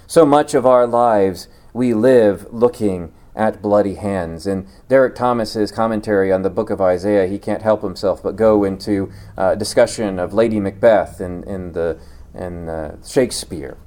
So 0.07 0.27
much 0.27 0.55
of 0.55 0.67
our 0.67 0.87
lives 0.87 1.49
we 1.73 1.95
live 1.95 2.53
looking 2.53 3.13
at 3.41 3.63
bloody 3.63 3.95
hands. 3.95 4.47
And 4.47 4.67
Derek 4.89 5.15
Thomas's 5.15 5.73
commentary 5.73 6.31
on 6.31 6.43
the 6.43 6.51
book 6.51 6.69
of 6.69 6.79
Isaiah, 6.79 7.27
he 7.27 7.39
can't 7.39 7.63
help 7.63 7.81
himself 7.81 8.23
but 8.23 8.37
go 8.37 8.65
into 8.65 9.11
uh, 9.39 9.55
discussion 9.55 10.19
of 10.19 10.35
Lady 10.35 10.61
Macbeth 10.61 11.23
in, 11.23 11.43
in, 11.45 11.73
the, 11.73 11.99
in 12.35 12.69
uh, 12.69 13.03
Shakespeare. 13.03 13.79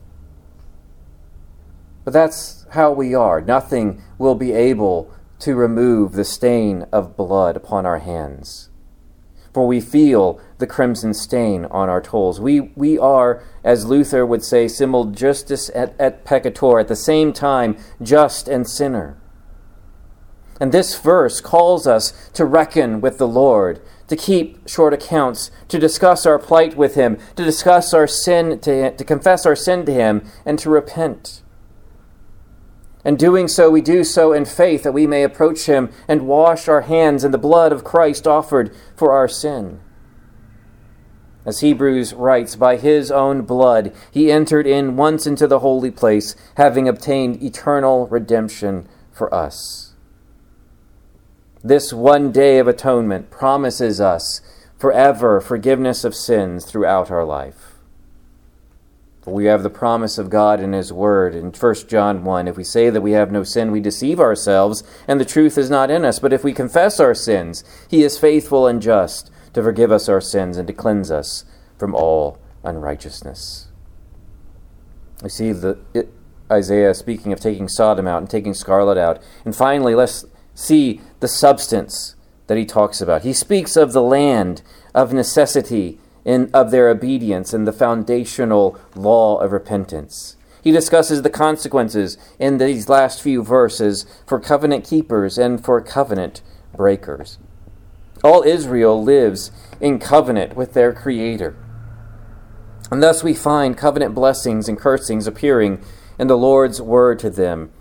But 2.03 2.13
that's 2.13 2.65
how 2.71 2.91
we 2.93 3.13
are. 3.13 3.41
Nothing 3.41 4.01
will 4.17 4.33
be 4.33 4.53
able 4.53 5.13
to 5.39 5.53
remove 5.53 6.13
the 6.13 6.25
stain 6.25 6.87
of 6.91 7.15
blood 7.15 7.55
upon 7.55 7.85
our 7.85 7.99
hands. 7.99 8.71
For 9.53 9.67
we 9.67 9.79
feel 9.81 10.41
the 10.57 10.65
crimson 10.65 11.13
stain 11.13 11.65
on 11.65 11.89
our 11.89 12.01
toes. 12.01 12.39
We, 12.39 12.71
we 12.75 12.97
are, 12.97 13.43
as 13.63 13.85
Luther 13.85 14.25
would 14.25 14.43
say, 14.43 14.67
simul 14.67 15.11
justus 15.11 15.69
et, 15.75 15.93
et 15.99 16.25
peccator, 16.25 16.81
at 16.81 16.87
the 16.87 16.95
same 16.95 17.33
time 17.33 17.77
just 18.01 18.47
and 18.47 18.67
sinner. 18.67 19.19
And 20.63 20.71
this 20.71 20.97
verse 20.97 21.41
calls 21.41 21.85
us 21.85 22.13
to 22.31 22.45
reckon 22.45 23.01
with 23.01 23.17
the 23.17 23.27
Lord, 23.27 23.81
to 24.07 24.15
keep 24.15 24.65
short 24.65 24.93
accounts, 24.93 25.51
to 25.67 25.77
discuss 25.77 26.25
our 26.25 26.39
plight 26.39 26.77
with 26.77 26.95
Him, 26.95 27.17
to 27.35 27.43
discuss 27.43 27.93
our 27.93 28.07
sin, 28.07 28.61
to, 28.61 28.95
to 28.95 29.03
confess 29.03 29.45
our 29.45 29.57
sin 29.57 29.85
to 29.85 29.93
Him, 29.93 30.25
and 30.45 30.57
to 30.59 30.69
repent. 30.69 31.41
And 33.03 33.19
doing 33.19 33.49
so, 33.49 33.69
we 33.69 33.81
do 33.81 34.05
so 34.05 34.31
in 34.31 34.45
faith 34.45 34.83
that 34.83 34.93
we 34.93 35.05
may 35.05 35.23
approach 35.23 35.65
Him 35.65 35.91
and 36.07 36.29
wash 36.29 36.69
our 36.69 36.83
hands 36.83 37.25
in 37.25 37.31
the 37.31 37.37
blood 37.37 37.73
of 37.73 37.83
Christ 37.83 38.25
offered 38.25 38.73
for 38.95 39.11
our 39.11 39.27
sin. 39.27 39.81
As 41.45 41.59
Hebrews 41.59 42.13
writes, 42.13 42.55
by 42.55 42.77
his 42.77 43.11
own 43.11 43.41
blood 43.41 43.93
he 44.09 44.31
entered 44.31 44.65
in 44.65 44.95
once 44.95 45.27
into 45.27 45.45
the 45.45 45.59
holy 45.59 45.91
place, 45.91 46.37
having 46.55 46.87
obtained 46.87 47.43
eternal 47.43 48.07
redemption 48.07 48.87
for 49.11 49.33
us. 49.35 49.92
This 51.63 51.93
one 51.93 52.33
day 52.33 52.59
of 52.59 52.67
atonement 52.67 53.31
promises 53.31 54.01
us 54.01 54.41
forever 54.77 55.39
forgiveness 55.39 56.03
of 56.03 56.13
sins 56.13 56.65
throughout 56.65 57.09
our 57.09 57.23
life. 57.23 57.75
We 59.25 59.45
have 59.45 59.63
the 59.63 59.69
promise 59.69 60.17
of 60.17 60.29
God 60.29 60.59
in 60.59 60.73
His 60.73 60.91
Word 60.91 61.33
in 61.33 61.51
1 61.51 61.75
John 61.87 62.25
1. 62.25 62.49
If 62.49 62.57
we 62.57 62.65
say 62.65 62.89
that 62.89 62.99
we 62.99 63.13
have 63.13 63.31
no 63.31 63.43
sin, 63.43 63.71
we 63.71 63.79
deceive 63.79 64.19
ourselves, 64.19 64.83
and 65.07 65.17
the 65.17 65.25
truth 65.25 65.57
is 65.57 65.69
not 65.69 65.89
in 65.89 66.03
us. 66.03 66.19
But 66.19 66.33
if 66.33 66.43
we 66.43 66.51
confess 66.51 66.99
our 66.99 67.15
sins, 67.15 67.63
He 67.89 68.03
is 68.03 68.19
faithful 68.19 68.67
and 68.67 68.81
just 68.81 69.31
to 69.53 69.63
forgive 69.63 69.93
us 69.93 70.09
our 70.09 70.19
sins 70.19 70.57
and 70.57 70.67
to 70.67 70.73
cleanse 70.73 71.09
us 71.09 71.45
from 71.77 71.95
all 71.95 72.37
unrighteousness. 72.65 73.69
We 75.21 75.29
see 75.29 75.53
the, 75.53 75.79
it, 75.93 76.09
Isaiah 76.51 76.93
speaking 76.93 77.31
of 77.31 77.39
taking 77.39 77.69
Sodom 77.69 78.05
out 78.05 78.17
and 78.17 78.29
taking 78.29 78.53
scarlet 78.53 78.97
out. 78.97 79.23
And 79.45 79.55
finally, 79.55 79.95
let's 79.95 80.25
see 80.53 81.01
the 81.19 81.27
substance 81.27 82.15
that 82.47 82.57
he 82.57 82.65
talks 82.65 83.01
about. 83.01 83.23
He 83.23 83.33
speaks 83.33 83.75
of 83.75 83.93
the 83.93 84.01
land 84.01 84.61
of 84.93 85.13
necessity 85.13 85.99
and 86.25 86.49
of 86.53 86.71
their 86.71 86.89
obedience 86.89 87.53
and 87.53 87.67
the 87.67 87.73
foundational 87.73 88.79
law 88.95 89.37
of 89.37 89.51
repentance. 89.51 90.37
He 90.63 90.71
discusses 90.71 91.21
the 91.21 91.29
consequences 91.29 92.17
in 92.39 92.57
these 92.57 92.87
last 92.87 93.21
few 93.21 93.43
verses 93.43 94.05
for 94.25 94.39
covenant 94.39 94.85
keepers 94.85 95.37
and 95.37 95.63
for 95.63 95.81
covenant 95.81 96.41
breakers. 96.75 97.37
All 98.23 98.43
Israel 98.43 99.03
lives 99.03 99.51
in 99.81 99.99
covenant 99.99 100.55
with 100.55 100.73
their 100.73 100.93
Creator. 100.93 101.57
And 102.89 103.03
thus 103.03 103.23
we 103.23 103.33
find 103.33 103.77
covenant 103.77 104.15
blessings 104.15 104.69
and 104.69 104.77
cursings 104.77 105.27
appearing 105.27 105.83
in 106.17 106.27
the 106.27 106.37
Lord's 106.37 106.81
word 106.81 107.19
to 107.19 107.29
them 107.29 107.71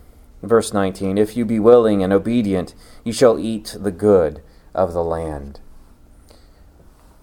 Verse 0.42 0.72
19 0.72 1.18
If 1.18 1.36
you 1.36 1.44
be 1.44 1.58
willing 1.58 2.02
and 2.02 2.12
obedient, 2.12 2.74
you 3.04 3.12
shall 3.12 3.38
eat 3.38 3.76
the 3.78 3.92
good 3.92 4.42
of 4.74 4.92
the 4.92 5.04
land. 5.04 5.60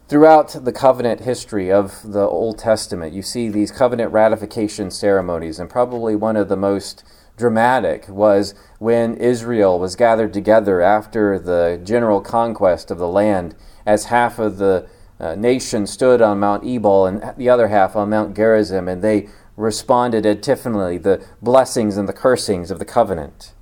Throughout 0.07 0.65
the 0.65 0.71
covenant 0.71 1.21
history 1.21 1.71
of 1.71 2.01
the 2.03 2.25
Old 2.25 2.57
Testament, 2.57 3.13
you 3.13 3.21
see 3.21 3.47
these 3.47 3.71
covenant 3.71 4.11
ratification 4.11 4.89
ceremonies, 4.89 5.59
and 5.59 5.69
probably 5.69 6.15
one 6.15 6.35
of 6.35 6.49
the 6.49 6.57
most 6.57 7.03
dramatic 7.37 8.07
was 8.09 8.55
when 8.79 9.15
Israel 9.15 9.79
was 9.79 9.95
gathered 9.95 10.33
together 10.33 10.81
after 10.81 11.37
the 11.37 11.79
general 11.83 12.21
conquest 12.21 12.89
of 12.89 12.97
the 12.97 13.07
land, 13.07 13.53
as 13.85 14.05
half 14.05 14.39
of 14.39 14.57
the 14.57 14.89
uh, 15.19 15.35
nation 15.35 15.85
stood 15.85 16.21
on 16.21 16.39
Mount 16.39 16.65
Ebal 16.65 17.05
and 17.05 17.33
the 17.37 17.49
other 17.49 17.67
half 17.67 17.95
on 17.95 18.09
Mount 18.09 18.35
Gerizim, 18.35 18.87
and 18.87 19.01
they 19.01 19.27
responded 19.59 20.25
antiphonally 20.25 20.97
the 20.97 21.23
blessings 21.41 21.97
and 21.97 22.07
the 22.07 22.13
cursings 22.13 22.71
of 22.71 22.79
the 22.79 22.85
covenant. 22.85 23.53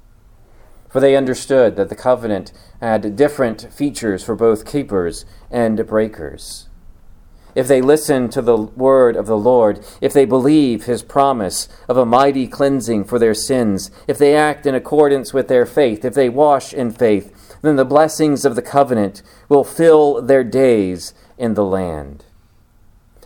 For 0.90 1.00
they 1.00 1.16
understood 1.16 1.76
that 1.76 1.90
the 1.90 1.96
covenant 1.96 2.54
had 2.80 3.16
different 3.16 3.74
features 3.74 4.24
for 4.24 4.36
both 4.36 4.66
keepers 4.66 5.26
and 5.52 5.86
breakers. 5.86 6.70
If 7.56 7.68
they 7.68 7.82
listen 7.82 8.30
to 8.30 8.42
the 8.44 8.56
word 8.56 9.16
of 9.16 9.26
the 9.26 9.38
Lord, 9.38 9.84
if 10.00 10.14
they 10.14 10.26
believe 10.26 10.86
his 10.86 11.02
promise 11.02 11.68
of 11.90 11.98
a 11.98 12.06
mighty 12.06 12.48
cleansing 12.48 13.06
for 13.06 13.18
their 13.18 13.34
sins, 13.34 13.90
if 14.08 14.20
they 14.20 14.36
act 14.36 14.68
in 14.68 14.76
accordance 14.76 15.34
with 15.34 15.48
their 15.48 15.66
faith, 15.66 16.06
if 16.06 16.14
they 16.14 16.30
wash 16.30 16.72
in 16.72 16.92
faith, 16.92 17.58
then 17.64 17.76
the 17.76 17.84
blessings 17.84 18.46
of 18.46 18.56
the 18.56 18.62
covenant 18.62 19.24
will 19.50 19.64
fill 19.64 20.22
their 20.22 20.44
days 20.44 21.16
in 21.40 21.56
the 21.56 21.66
land. 21.66 22.26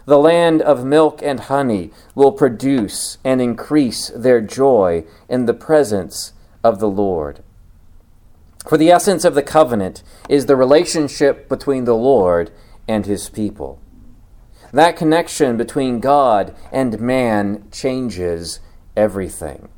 The 0.05 0.17
land 0.17 0.61
of 0.61 0.83
milk 0.83 1.21
and 1.21 1.39
honey 1.39 1.91
will 2.15 2.31
produce 2.31 3.17
and 3.23 3.41
increase 3.41 4.09
their 4.09 4.41
joy 4.41 5.05
in 5.29 5.45
the 5.45 5.53
presence 5.53 6.33
of 6.63 6.79
the 6.79 6.89
Lord. 6.89 7.43
For 8.67 8.77
the 8.77 8.91
essence 8.91 9.25
of 9.25 9.35
the 9.35 9.43
covenant 9.43 10.03
is 10.29 10.45
the 10.45 10.55
relationship 10.55 11.49
between 11.49 11.85
the 11.85 11.95
Lord 11.95 12.51
and 12.87 13.05
his 13.05 13.29
people. 13.29 13.79
That 14.71 14.95
connection 14.95 15.57
between 15.57 15.99
God 15.99 16.55
and 16.71 16.99
man 16.99 17.67
changes 17.71 18.59
everything. 18.95 19.69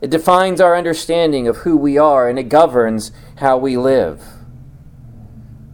It 0.00 0.10
defines 0.10 0.60
our 0.60 0.76
understanding 0.76 1.46
of 1.46 1.58
who 1.58 1.76
we 1.76 1.98
are 1.98 2.28
and 2.28 2.38
it 2.38 2.48
governs 2.48 3.12
how 3.36 3.58
we 3.58 3.76
live. 3.76 4.22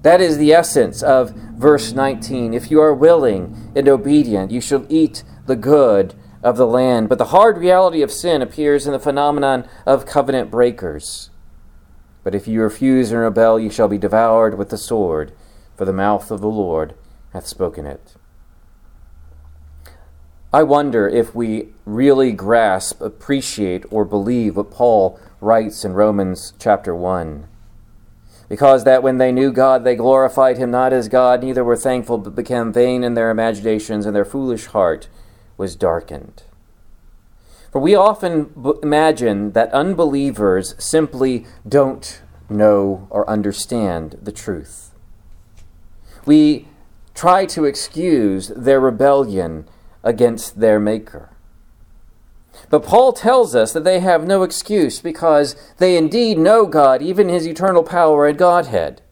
That 0.06 0.20
is 0.20 0.38
the 0.38 0.52
essence 0.52 1.02
of 1.02 1.30
verse 1.30 1.90
19. 1.90 2.54
If 2.54 2.70
you 2.70 2.80
are 2.80 2.94
willing 2.94 3.72
and 3.74 3.88
obedient, 3.88 4.52
you 4.52 4.60
shall 4.60 4.86
eat 4.88 5.24
the 5.46 5.56
good 5.56 6.14
of 6.44 6.56
the 6.56 6.64
land. 6.64 7.08
But 7.08 7.18
the 7.18 7.34
hard 7.34 7.58
reality 7.58 8.02
of 8.02 8.12
sin 8.12 8.40
appears 8.40 8.86
in 8.86 8.92
the 8.92 9.00
phenomenon 9.00 9.68
of 9.84 10.06
covenant 10.06 10.48
breakers. 10.48 11.30
But 12.22 12.36
if 12.36 12.46
you 12.46 12.62
refuse 12.62 13.10
and 13.10 13.20
rebel, 13.20 13.58
you 13.58 13.68
shall 13.68 13.88
be 13.88 13.98
devoured 13.98 14.56
with 14.56 14.68
the 14.68 14.78
sword, 14.78 15.32
for 15.74 15.84
the 15.84 15.92
mouth 15.92 16.30
of 16.30 16.40
the 16.40 16.46
Lord 16.46 16.94
hath 17.32 17.48
spoken 17.48 17.84
it. 17.84 18.14
I 20.52 20.62
wonder 20.62 21.08
if 21.08 21.34
we 21.34 21.70
really 21.84 22.30
grasp, 22.30 23.00
appreciate, 23.00 23.84
or 23.90 24.04
believe 24.04 24.56
what 24.56 24.70
Paul 24.70 25.18
writes 25.40 25.84
in 25.84 25.94
Romans 25.94 26.52
chapter 26.60 26.94
1 26.94 27.48
because 28.48 28.84
that 28.84 29.02
when 29.02 29.18
they 29.18 29.32
knew 29.32 29.52
God, 29.52 29.84
they 29.84 29.96
glorified 29.96 30.58
him 30.58 30.70
not 30.70 30.92
as 30.92 31.08
God, 31.08 31.42
neither 31.42 31.64
were 31.64 31.76
thankful, 31.76 32.18
but 32.18 32.34
became 32.34 32.72
vain 32.72 33.02
in 33.02 33.14
their 33.14 33.30
imaginations, 33.30 34.06
and 34.06 34.14
their 34.14 34.24
foolish 34.24 34.66
heart 34.66 35.08
was 35.56 35.74
darkened. 35.74 36.42
For 37.72 37.80
we 37.80 37.94
often 37.94 38.44
b- 38.44 38.72
imagine 38.82 39.52
that 39.52 39.72
unbelievers 39.72 40.74
simply 40.78 41.46
don't 41.68 42.22
know 42.48 43.06
or 43.10 43.28
understand 43.28 44.18
the 44.22 44.32
truth. 44.32 44.92
We 46.24 46.68
try 47.14 47.46
to 47.46 47.64
excuse 47.64 48.48
their 48.48 48.80
rebellion 48.80 49.68
against 50.02 50.60
their 50.60 50.78
Maker. 50.78 51.35
But 52.68 52.82
Paul 52.82 53.12
tells 53.12 53.54
us 53.54 53.72
that 53.72 53.84
they 53.84 54.00
have 54.00 54.26
no 54.26 54.42
excuse 54.42 55.00
because 55.00 55.54
they 55.78 55.96
indeed 55.96 56.38
know 56.38 56.66
God, 56.66 57.00
even 57.00 57.28
his 57.28 57.46
eternal 57.46 57.82
power 57.82 58.26
and 58.26 58.36
Godhead. 58.36 59.02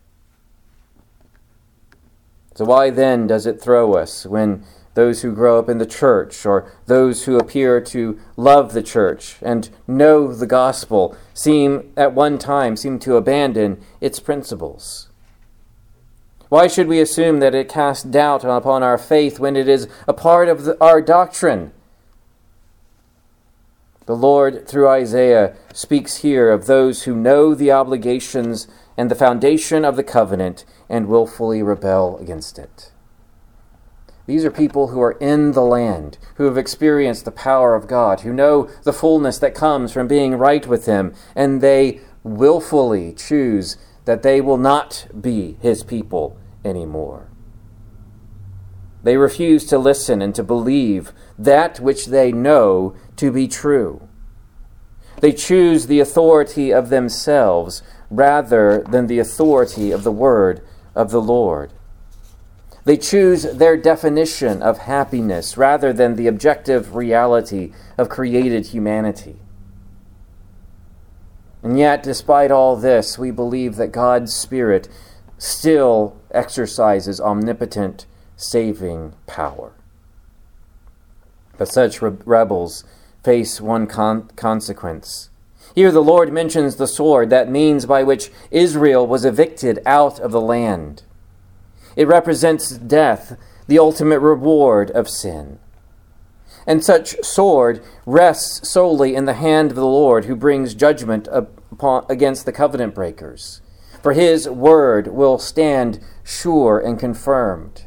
So, 2.57 2.64
why 2.64 2.90
then 2.90 3.27
does 3.27 3.47
it 3.47 3.61
throw 3.61 3.95
us 3.95 4.27
when 4.27 4.64
those 4.95 5.23
who 5.23 5.33
grow 5.33 5.59
up 5.59 5.69
in 5.69 5.79
the 5.79 5.87
church 5.87 6.47
or 6.47 6.73
those 6.87 7.25
who 7.25 7.37
appear 7.37 7.81
to 7.81 8.19
love 8.37 8.73
the 8.73 8.83
church 8.83 9.37
and 9.43 9.69
know 9.88 10.33
the 10.33 10.47
gospel 10.47 11.17
seem 11.33 11.93
at 11.97 12.14
one 12.14 12.38
time 12.38 12.77
seem 12.77 12.99
to 13.01 13.17
abandon 13.17 13.81
its 14.01 14.21
principles? 14.21 15.09
Why 16.49 16.69
should 16.69 16.87
we 16.87 17.01
assume 17.01 17.40
that 17.40 17.55
it 17.55 17.69
casts 17.69 18.05
doubt 18.05 18.45
upon 18.45 18.85
our 18.85 18.99
faith 18.99 19.40
when 19.40 19.57
it 19.57 19.69
is 19.69 19.88
a 20.07 20.12
part 20.12 20.49
of 20.49 20.64
the, 20.64 20.81
our 20.81 21.01
doctrine? 21.01 21.73
The 24.07 24.17
Lord, 24.17 24.69
through 24.69 24.88
Isaiah, 24.88 25.57
speaks 25.73 26.19
here 26.19 26.51
of 26.51 26.67
those 26.67 27.05
who 27.05 27.17
know 27.17 27.55
the 27.55 27.73
obligations 27.73 28.69
and 28.97 29.11
the 29.11 29.14
foundation 29.14 29.85
of 29.85 29.97
the 29.97 30.05
covenant 30.05 30.64
and 30.88 31.09
willfully 31.09 31.62
rebel 31.62 32.19
against 32.19 32.59
it. 32.59 32.93
These 34.27 34.45
are 34.45 34.51
people 34.51 34.88
who 34.88 35.01
are 35.01 35.19
in 35.21 35.53
the 35.53 35.62
land, 35.62 36.19
who 36.37 36.45
have 36.45 36.57
experienced 36.59 37.25
the 37.25 37.31
power 37.31 37.75
of 37.75 37.88
God, 37.88 38.21
who 38.21 38.33
know 38.33 38.69
the 38.83 38.93
fullness 38.93 39.38
that 39.38 39.55
comes 39.55 39.93
from 39.93 40.09
being 40.09 40.37
right 40.37 40.67
with 40.67 40.87
Him, 40.87 41.14
and 41.35 41.61
they 41.61 42.01
willfully 42.23 43.12
choose 43.12 43.77
that 44.05 44.23
they 44.23 44.40
will 44.40 44.57
not 44.57 45.07
be 45.19 45.57
His 45.61 45.83
people 45.83 46.38
anymore. 46.64 47.29
They 49.03 49.19
refuse 49.19 49.67
to 49.67 49.79
listen 49.79 50.23
and 50.23 50.35
to 50.35 50.43
believe 50.43 51.12
that 51.38 51.81
which 51.81 52.07
they 52.07 52.33
know 52.33 52.94
to 53.16 53.31
be 53.33 53.49
true. 53.49 54.09
They 55.20 55.33
choose 55.33 55.87
the 55.87 56.01
authority 56.01 56.73
of 56.73 56.90
themselves 56.90 57.83
rather 58.11 58.85
than 58.88 59.07
the 59.07 59.18
authority 59.18 59.90
of 59.90 60.05
the 60.05 60.12
word 60.12 60.61
of 60.94 61.11
the 61.11 61.20
Lord. 61.20 61.73
They 62.85 62.97
choose 62.99 63.44
their 63.44 63.77
definition 63.77 64.62
of 64.62 64.79
happiness 64.79 65.57
rather 65.57 65.92
than 65.92 66.16
the 66.16 66.27
objective 66.27 66.94
reality 66.94 67.73
of 67.97 68.09
created 68.09 68.68
humanity. 68.68 69.37
And 71.62 71.79
yet, 71.79 72.03
despite 72.03 72.51
all 72.51 72.77
this, 72.77 73.18
we 73.18 73.31
believe 73.31 73.77
that 73.77 73.90
God's 73.90 74.35
Spirit 74.35 74.88
still 75.38 76.20
exercises 76.31 77.20
omnipotent 77.20 78.05
saving 78.37 79.14
power. 79.27 79.73
But 81.57 81.69
such 81.69 82.03
re- 82.03 82.17
rebels 82.25 82.85
face 83.23 83.61
one 83.61 83.87
con- 83.87 84.31
consequence. 84.37 85.31
Here 85.75 85.90
the 85.90 86.03
Lord 86.03 86.33
mentions 86.33 86.77
the 86.77 86.87
sword, 86.87 87.31
that 87.31 87.51
means 87.51 87.87
by 87.87 88.03
which 88.03 88.31
Israel 88.51 89.07
was 89.07 89.25
evicted 89.25 89.81
out 89.85 90.21
of 90.21 90.31
the 90.31 90.40
land. 90.40 91.03
It 91.97 92.07
represents 92.07 92.71
death, 92.71 93.37
the 93.67 93.79
ultimate 93.79 94.21
reward 94.21 94.90
of 94.90 95.09
sin. 95.09 95.59
And 96.67 96.85
such 96.85 97.23
sword 97.25 97.83
rests 98.07 98.71
solely 98.71 99.14
in 99.14 99.25
the 99.25 99.35
hand 99.35 99.71
of 99.71 99.77
the 99.77 99.85
Lord 99.85 100.25
who 100.25 100.37
brings 100.37 100.75
judgment 100.75 101.29
upon, 101.31 102.07
against 102.09 102.47
the 102.47 102.53
covenant 102.53 102.95
breakers. 102.95 103.61
For 104.03 104.12
his 104.12 104.49
word 104.49 105.09
will 105.09 105.38
stand 105.38 106.01
sure 106.23 106.79
and 106.79 106.99
confirmed. 106.99 107.84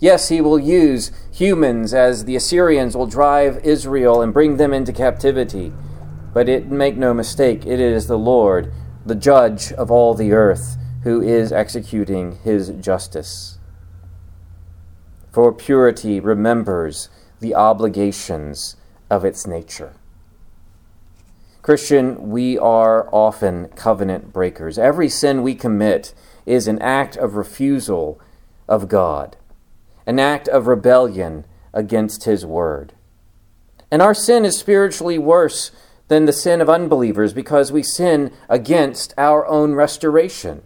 Yes, 0.00 0.30
he 0.30 0.40
will 0.40 0.58
use 0.58 1.12
humans 1.30 1.92
as 1.92 2.24
the 2.24 2.34
Assyrians 2.34 2.96
will 2.96 3.06
drive 3.06 3.62
Israel 3.62 4.22
and 4.22 4.32
bring 4.32 4.56
them 4.56 4.72
into 4.72 4.94
captivity. 4.94 5.74
But 6.32 6.48
it 6.48 6.70
make 6.70 6.96
no 6.96 7.12
mistake, 7.12 7.66
it 7.66 7.78
is 7.78 8.06
the 8.06 8.18
Lord, 8.18 8.72
the 9.04 9.14
judge 9.14 9.72
of 9.72 9.90
all 9.90 10.14
the 10.14 10.32
earth, 10.32 10.78
who 11.02 11.20
is 11.20 11.52
executing 11.52 12.38
his 12.42 12.70
justice. 12.80 13.58
For 15.30 15.52
purity 15.52 16.18
remembers 16.18 17.10
the 17.40 17.54
obligations 17.54 18.76
of 19.10 19.24
its 19.24 19.46
nature. 19.46 19.92
Christian, 21.60 22.30
we 22.30 22.56
are 22.58 23.06
often 23.12 23.68
covenant 23.68 24.32
breakers. 24.32 24.78
Every 24.78 25.10
sin 25.10 25.42
we 25.42 25.54
commit 25.54 26.14
is 26.46 26.66
an 26.66 26.80
act 26.80 27.18
of 27.18 27.34
refusal 27.34 28.18
of 28.66 28.88
God 28.88 29.36
an 30.06 30.18
act 30.18 30.48
of 30.48 30.66
rebellion 30.66 31.44
against 31.72 32.24
His 32.24 32.44
word. 32.44 32.92
And 33.90 34.00
our 34.00 34.14
sin 34.14 34.44
is 34.44 34.58
spiritually 34.58 35.18
worse 35.18 35.70
than 36.08 36.24
the 36.24 36.32
sin 36.32 36.60
of 36.60 36.68
unbelievers 36.68 37.32
because 37.32 37.72
we 37.72 37.82
sin 37.82 38.32
against 38.48 39.14
our 39.16 39.46
own 39.46 39.74
restoration. 39.74 40.62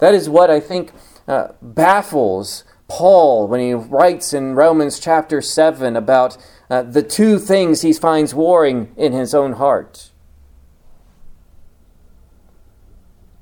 That 0.00 0.14
is 0.14 0.28
what 0.28 0.50
I 0.50 0.60
think 0.60 0.92
uh, 1.26 1.48
baffles 1.60 2.64
Paul 2.88 3.48
when 3.48 3.60
he 3.60 3.74
writes 3.74 4.32
in 4.32 4.54
Romans 4.54 5.00
chapter 5.00 5.40
7 5.40 5.96
about 5.96 6.36
uh, 6.70 6.82
the 6.82 7.02
two 7.02 7.38
things 7.38 7.82
he 7.82 7.92
finds 7.92 8.34
warring 8.34 8.92
in 8.96 9.12
his 9.12 9.34
own 9.34 9.54
heart. 9.54 10.10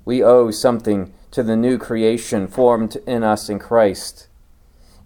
We 0.04 0.22
owe 0.22 0.50
something 0.50 1.12
to 1.30 1.42
the 1.42 1.56
new 1.56 1.78
creation 1.78 2.46
formed 2.46 2.96
in 3.06 3.22
us 3.22 3.48
in 3.48 3.58
Christ 3.58 4.28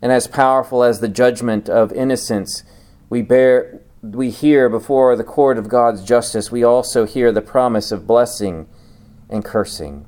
and 0.01 0.13
as 0.13 0.27
powerful 0.27 0.83
as 0.83 1.01
the 1.01 1.09
judgment 1.09 1.69
of 1.69 1.93
innocence 1.93 2.63
we 3.11 3.23
bear 3.23 3.81
we 4.03 4.31
hear 4.31 4.69
before 4.69 5.17
the 5.17 5.25
court 5.25 5.59
of 5.59 5.69
God's 5.69 6.05
justice, 6.05 6.53
we 6.53 6.63
also 6.63 7.05
hear 7.05 7.33
the 7.33 7.43
promise 7.43 7.91
of 7.91 8.07
blessing 8.07 8.69
and 9.29 9.45
cursing. 9.45 10.07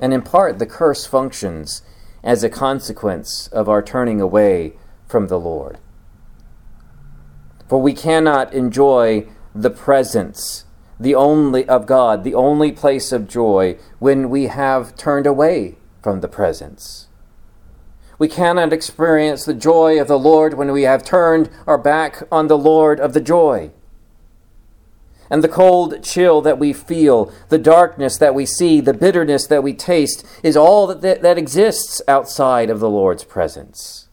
And 0.00 0.14
in 0.14 0.22
part, 0.22 0.58
the 0.58 0.66
curse 0.66 1.04
functions 1.04 1.82
as 2.22 2.42
a 2.42 2.48
consequence 2.48 3.48
of 3.48 3.68
our 3.68 3.82
turning 3.82 4.20
away 4.20 4.74
from 5.06 5.26
the 5.28 5.38
Lord. 5.38 5.78
For 7.68 7.80
we 7.80 7.92
cannot 7.92 8.54
enjoy 8.54 9.28
the 9.54 9.70
presence 9.70 10.64
the 10.98 11.14
only 11.14 11.66
of 11.66 11.86
God, 11.86 12.24
the 12.24 12.34
only 12.34 12.72
place 12.72 13.10
of 13.10 13.26
joy, 13.26 13.78
when 13.98 14.28
we 14.28 14.48
have 14.48 14.96
turned 14.96 15.26
away 15.26 15.76
from 16.02 16.20
the 16.20 16.28
presence. 16.28 17.08
We 18.20 18.28
cannot 18.28 18.74
experience 18.74 19.46
the 19.46 19.54
joy 19.54 19.98
of 19.98 20.06
the 20.06 20.18
Lord 20.18 20.52
when 20.52 20.72
we 20.72 20.82
have 20.82 21.02
turned 21.02 21.48
our 21.66 21.78
back 21.78 22.22
on 22.30 22.48
the 22.48 22.58
Lord 22.58 23.00
of 23.00 23.14
the 23.14 23.20
joy. 23.20 23.70
And 25.30 25.42
the 25.42 25.48
cold 25.48 26.02
chill 26.04 26.42
that 26.42 26.58
we 26.58 26.74
feel, 26.74 27.32
the 27.48 27.56
darkness 27.56 28.18
that 28.18 28.34
we 28.34 28.44
see, 28.44 28.82
the 28.82 28.92
bitterness 28.92 29.46
that 29.46 29.62
we 29.62 29.72
taste, 29.72 30.26
is 30.42 30.54
all 30.54 30.86
that, 30.88 31.00
that, 31.00 31.22
that 31.22 31.38
exists 31.38 32.02
outside 32.06 32.68
of 32.68 32.78
the 32.78 32.90
Lord's 32.90 33.24
presence. 33.24 34.08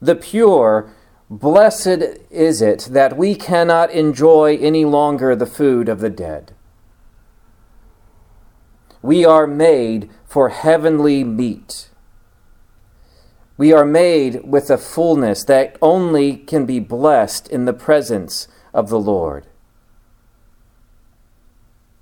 The 0.00 0.16
pure, 0.16 0.90
blessed 1.28 2.02
is 2.30 2.62
it 2.62 2.88
that 2.92 3.18
we 3.18 3.34
cannot 3.34 3.90
enjoy 3.90 4.56
any 4.56 4.86
longer 4.86 5.36
the 5.36 5.44
food 5.44 5.90
of 5.90 6.00
the 6.00 6.08
dead. 6.08 6.54
We 9.04 9.26
are 9.26 9.46
made 9.46 10.08
for 10.24 10.48
heavenly 10.48 11.24
meat. 11.24 11.90
We 13.58 13.70
are 13.70 13.84
made 13.84 14.40
with 14.44 14.70
a 14.70 14.78
fullness 14.78 15.44
that 15.44 15.76
only 15.82 16.38
can 16.38 16.64
be 16.64 16.80
blessed 16.80 17.46
in 17.48 17.66
the 17.66 17.74
presence 17.74 18.48
of 18.72 18.88
the 18.88 18.98
Lord. 18.98 19.46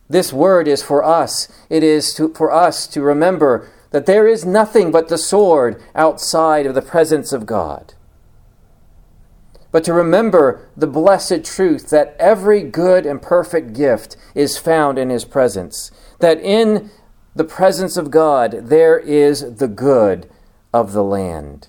This 0.08 0.32
word 0.32 0.68
is 0.68 0.84
for 0.84 1.02
us. 1.02 1.48
It 1.68 1.82
is 1.82 2.14
to, 2.14 2.32
for 2.34 2.52
us 2.52 2.86
to 2.86 3.02
remember 3.02 3.68
that 3.90 4.06
there 4.06 4.28
is 4.28 4.44
nothing 4.44 4.92
but 4.92 5.08
the 5.08 5.18
sword 5.18 5.82
outside 5.96 6.66
of 6.66 6.76
the 6.76 6.82
presence 6.82 7.32
of 7.32 7.46
God. 7.46 7.94
But 9.72 9.82
to 9.84 9.92
remember 9.94 10.68
the 10.76 10.86
blessed 10.86 11.44
truth 11.44 11.90
that 11.90 12.14
every 12.20 12.62
good 12.62 13.06
and 13.06 13.20
perfect 13.20 13.72
gift 13.72 14.16
is 14.34 14.58
found 14.58 14.98
in 14.98 15.10
His 15.10 15.24
presence, 15.24 15.90
that 16.22 16.40
in 16.40 16.88
the 17.34 17.44
presence 17.44 17.96
of 17.96 18.10
God, 18.10 18.52
there 18.68 18.98
is 18.98 19.56
the 19.56 19.68
good 19.68 20.30
of 20.72 20.92
the 20.92 21.02
land. 21.02 21.68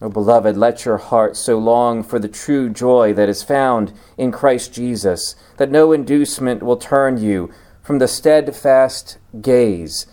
O 0.00 0.06
oh, 0.06 0.08
beloved, 0.10 0.56
let 0.56 0.84
your 0.84 0.98
heart 0.98 1.36
so 1.36 1.58
long 1.58 2.02
for 2.02 2.18
the 2.18 2.28
true 2.28 2.68
joy 2.68 3.14
that 3.14 3.30
is 3.30 3.42
found 3.42 3.92
in 4.18 4.30
Christ 4.30 4.74
Jesus 4.74 5.34
that 5.56 5.70
no 5.70 5.92
inducement 5.92 6.62
will 6.62 6.76
turn 6.76 7.16
you 7.16 7.50
from 7.82 7.98
the 7.98 8.08
steadfast 8.08 9.18
gaze 9.40 10.06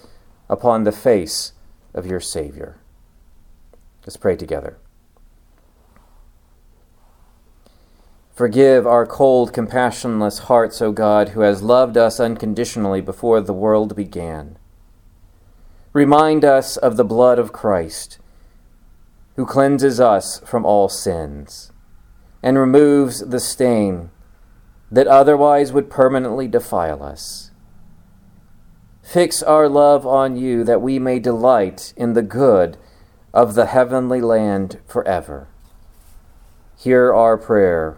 upon 0.48 0.84
the 0.84 0.92
face 0.92 1.52
of 1.94 2.06
your 2.06 2.20
Savior. 2.20 2.78
Let's 4.06 4.18
pray 4.18 4.38
together. 4.38 4.78
Forgive 8.40 8.88
our 8.88 9.06
cold, 9.06 9.52
compassionless 9.52 10.44
hearts, 10.44 10.82
O 10.82 10.94
God, 10.94 11.30
who 11.36 11.42
has 11.42 11.62
loved 11.62 11.98
us 11.98 12.22
unconditionally 12.22 13.02
before 13.02 13.42
the 13.42 13.52
world 13.52 13.98
began. 13.98 14.58
Remind 15.92 16.46
us 16.46 16.78
of 16.78 16.96
the 16.96 17.04
blood 17.04 17.38
of 17.38 17.52
Christ, 17.52 18.18
who 19.36 19.46
cleanses 19.46 20.00
us 20.00 20.40
from 20.46 20.66
all 20.66 20.88
sins 20.88 21.74
and 22.42 22.58
removes 22.58 23.20
the 23.28 23.42
stain 23.42 24.10
that 24.90 25.06
otherwise 25.06 25.74
would 25.74 25.90
permanently 25.90 26.48
defile 26.48 27.04
us. 27.04 27.52
Fix 29.04 29.44
our 29.44 29.68
love 29.68 30.08
on 30.08 30.38
you 30.38 30.64
that 30.64 30.82
we 30.82 30.98
may 30.98 31.20
delight 31.20 31.94
in 31.98 32.14
the 32.14 32.22
good 32.22 32.78
of 33.34 33.56
the 33.56 33.66
heavenly 33.66 34.22
land 34.22 34.80
forever. 34.88 35.50
Hear 36.78 37.14
our 37.14 37.38
prayer 37.38 37.98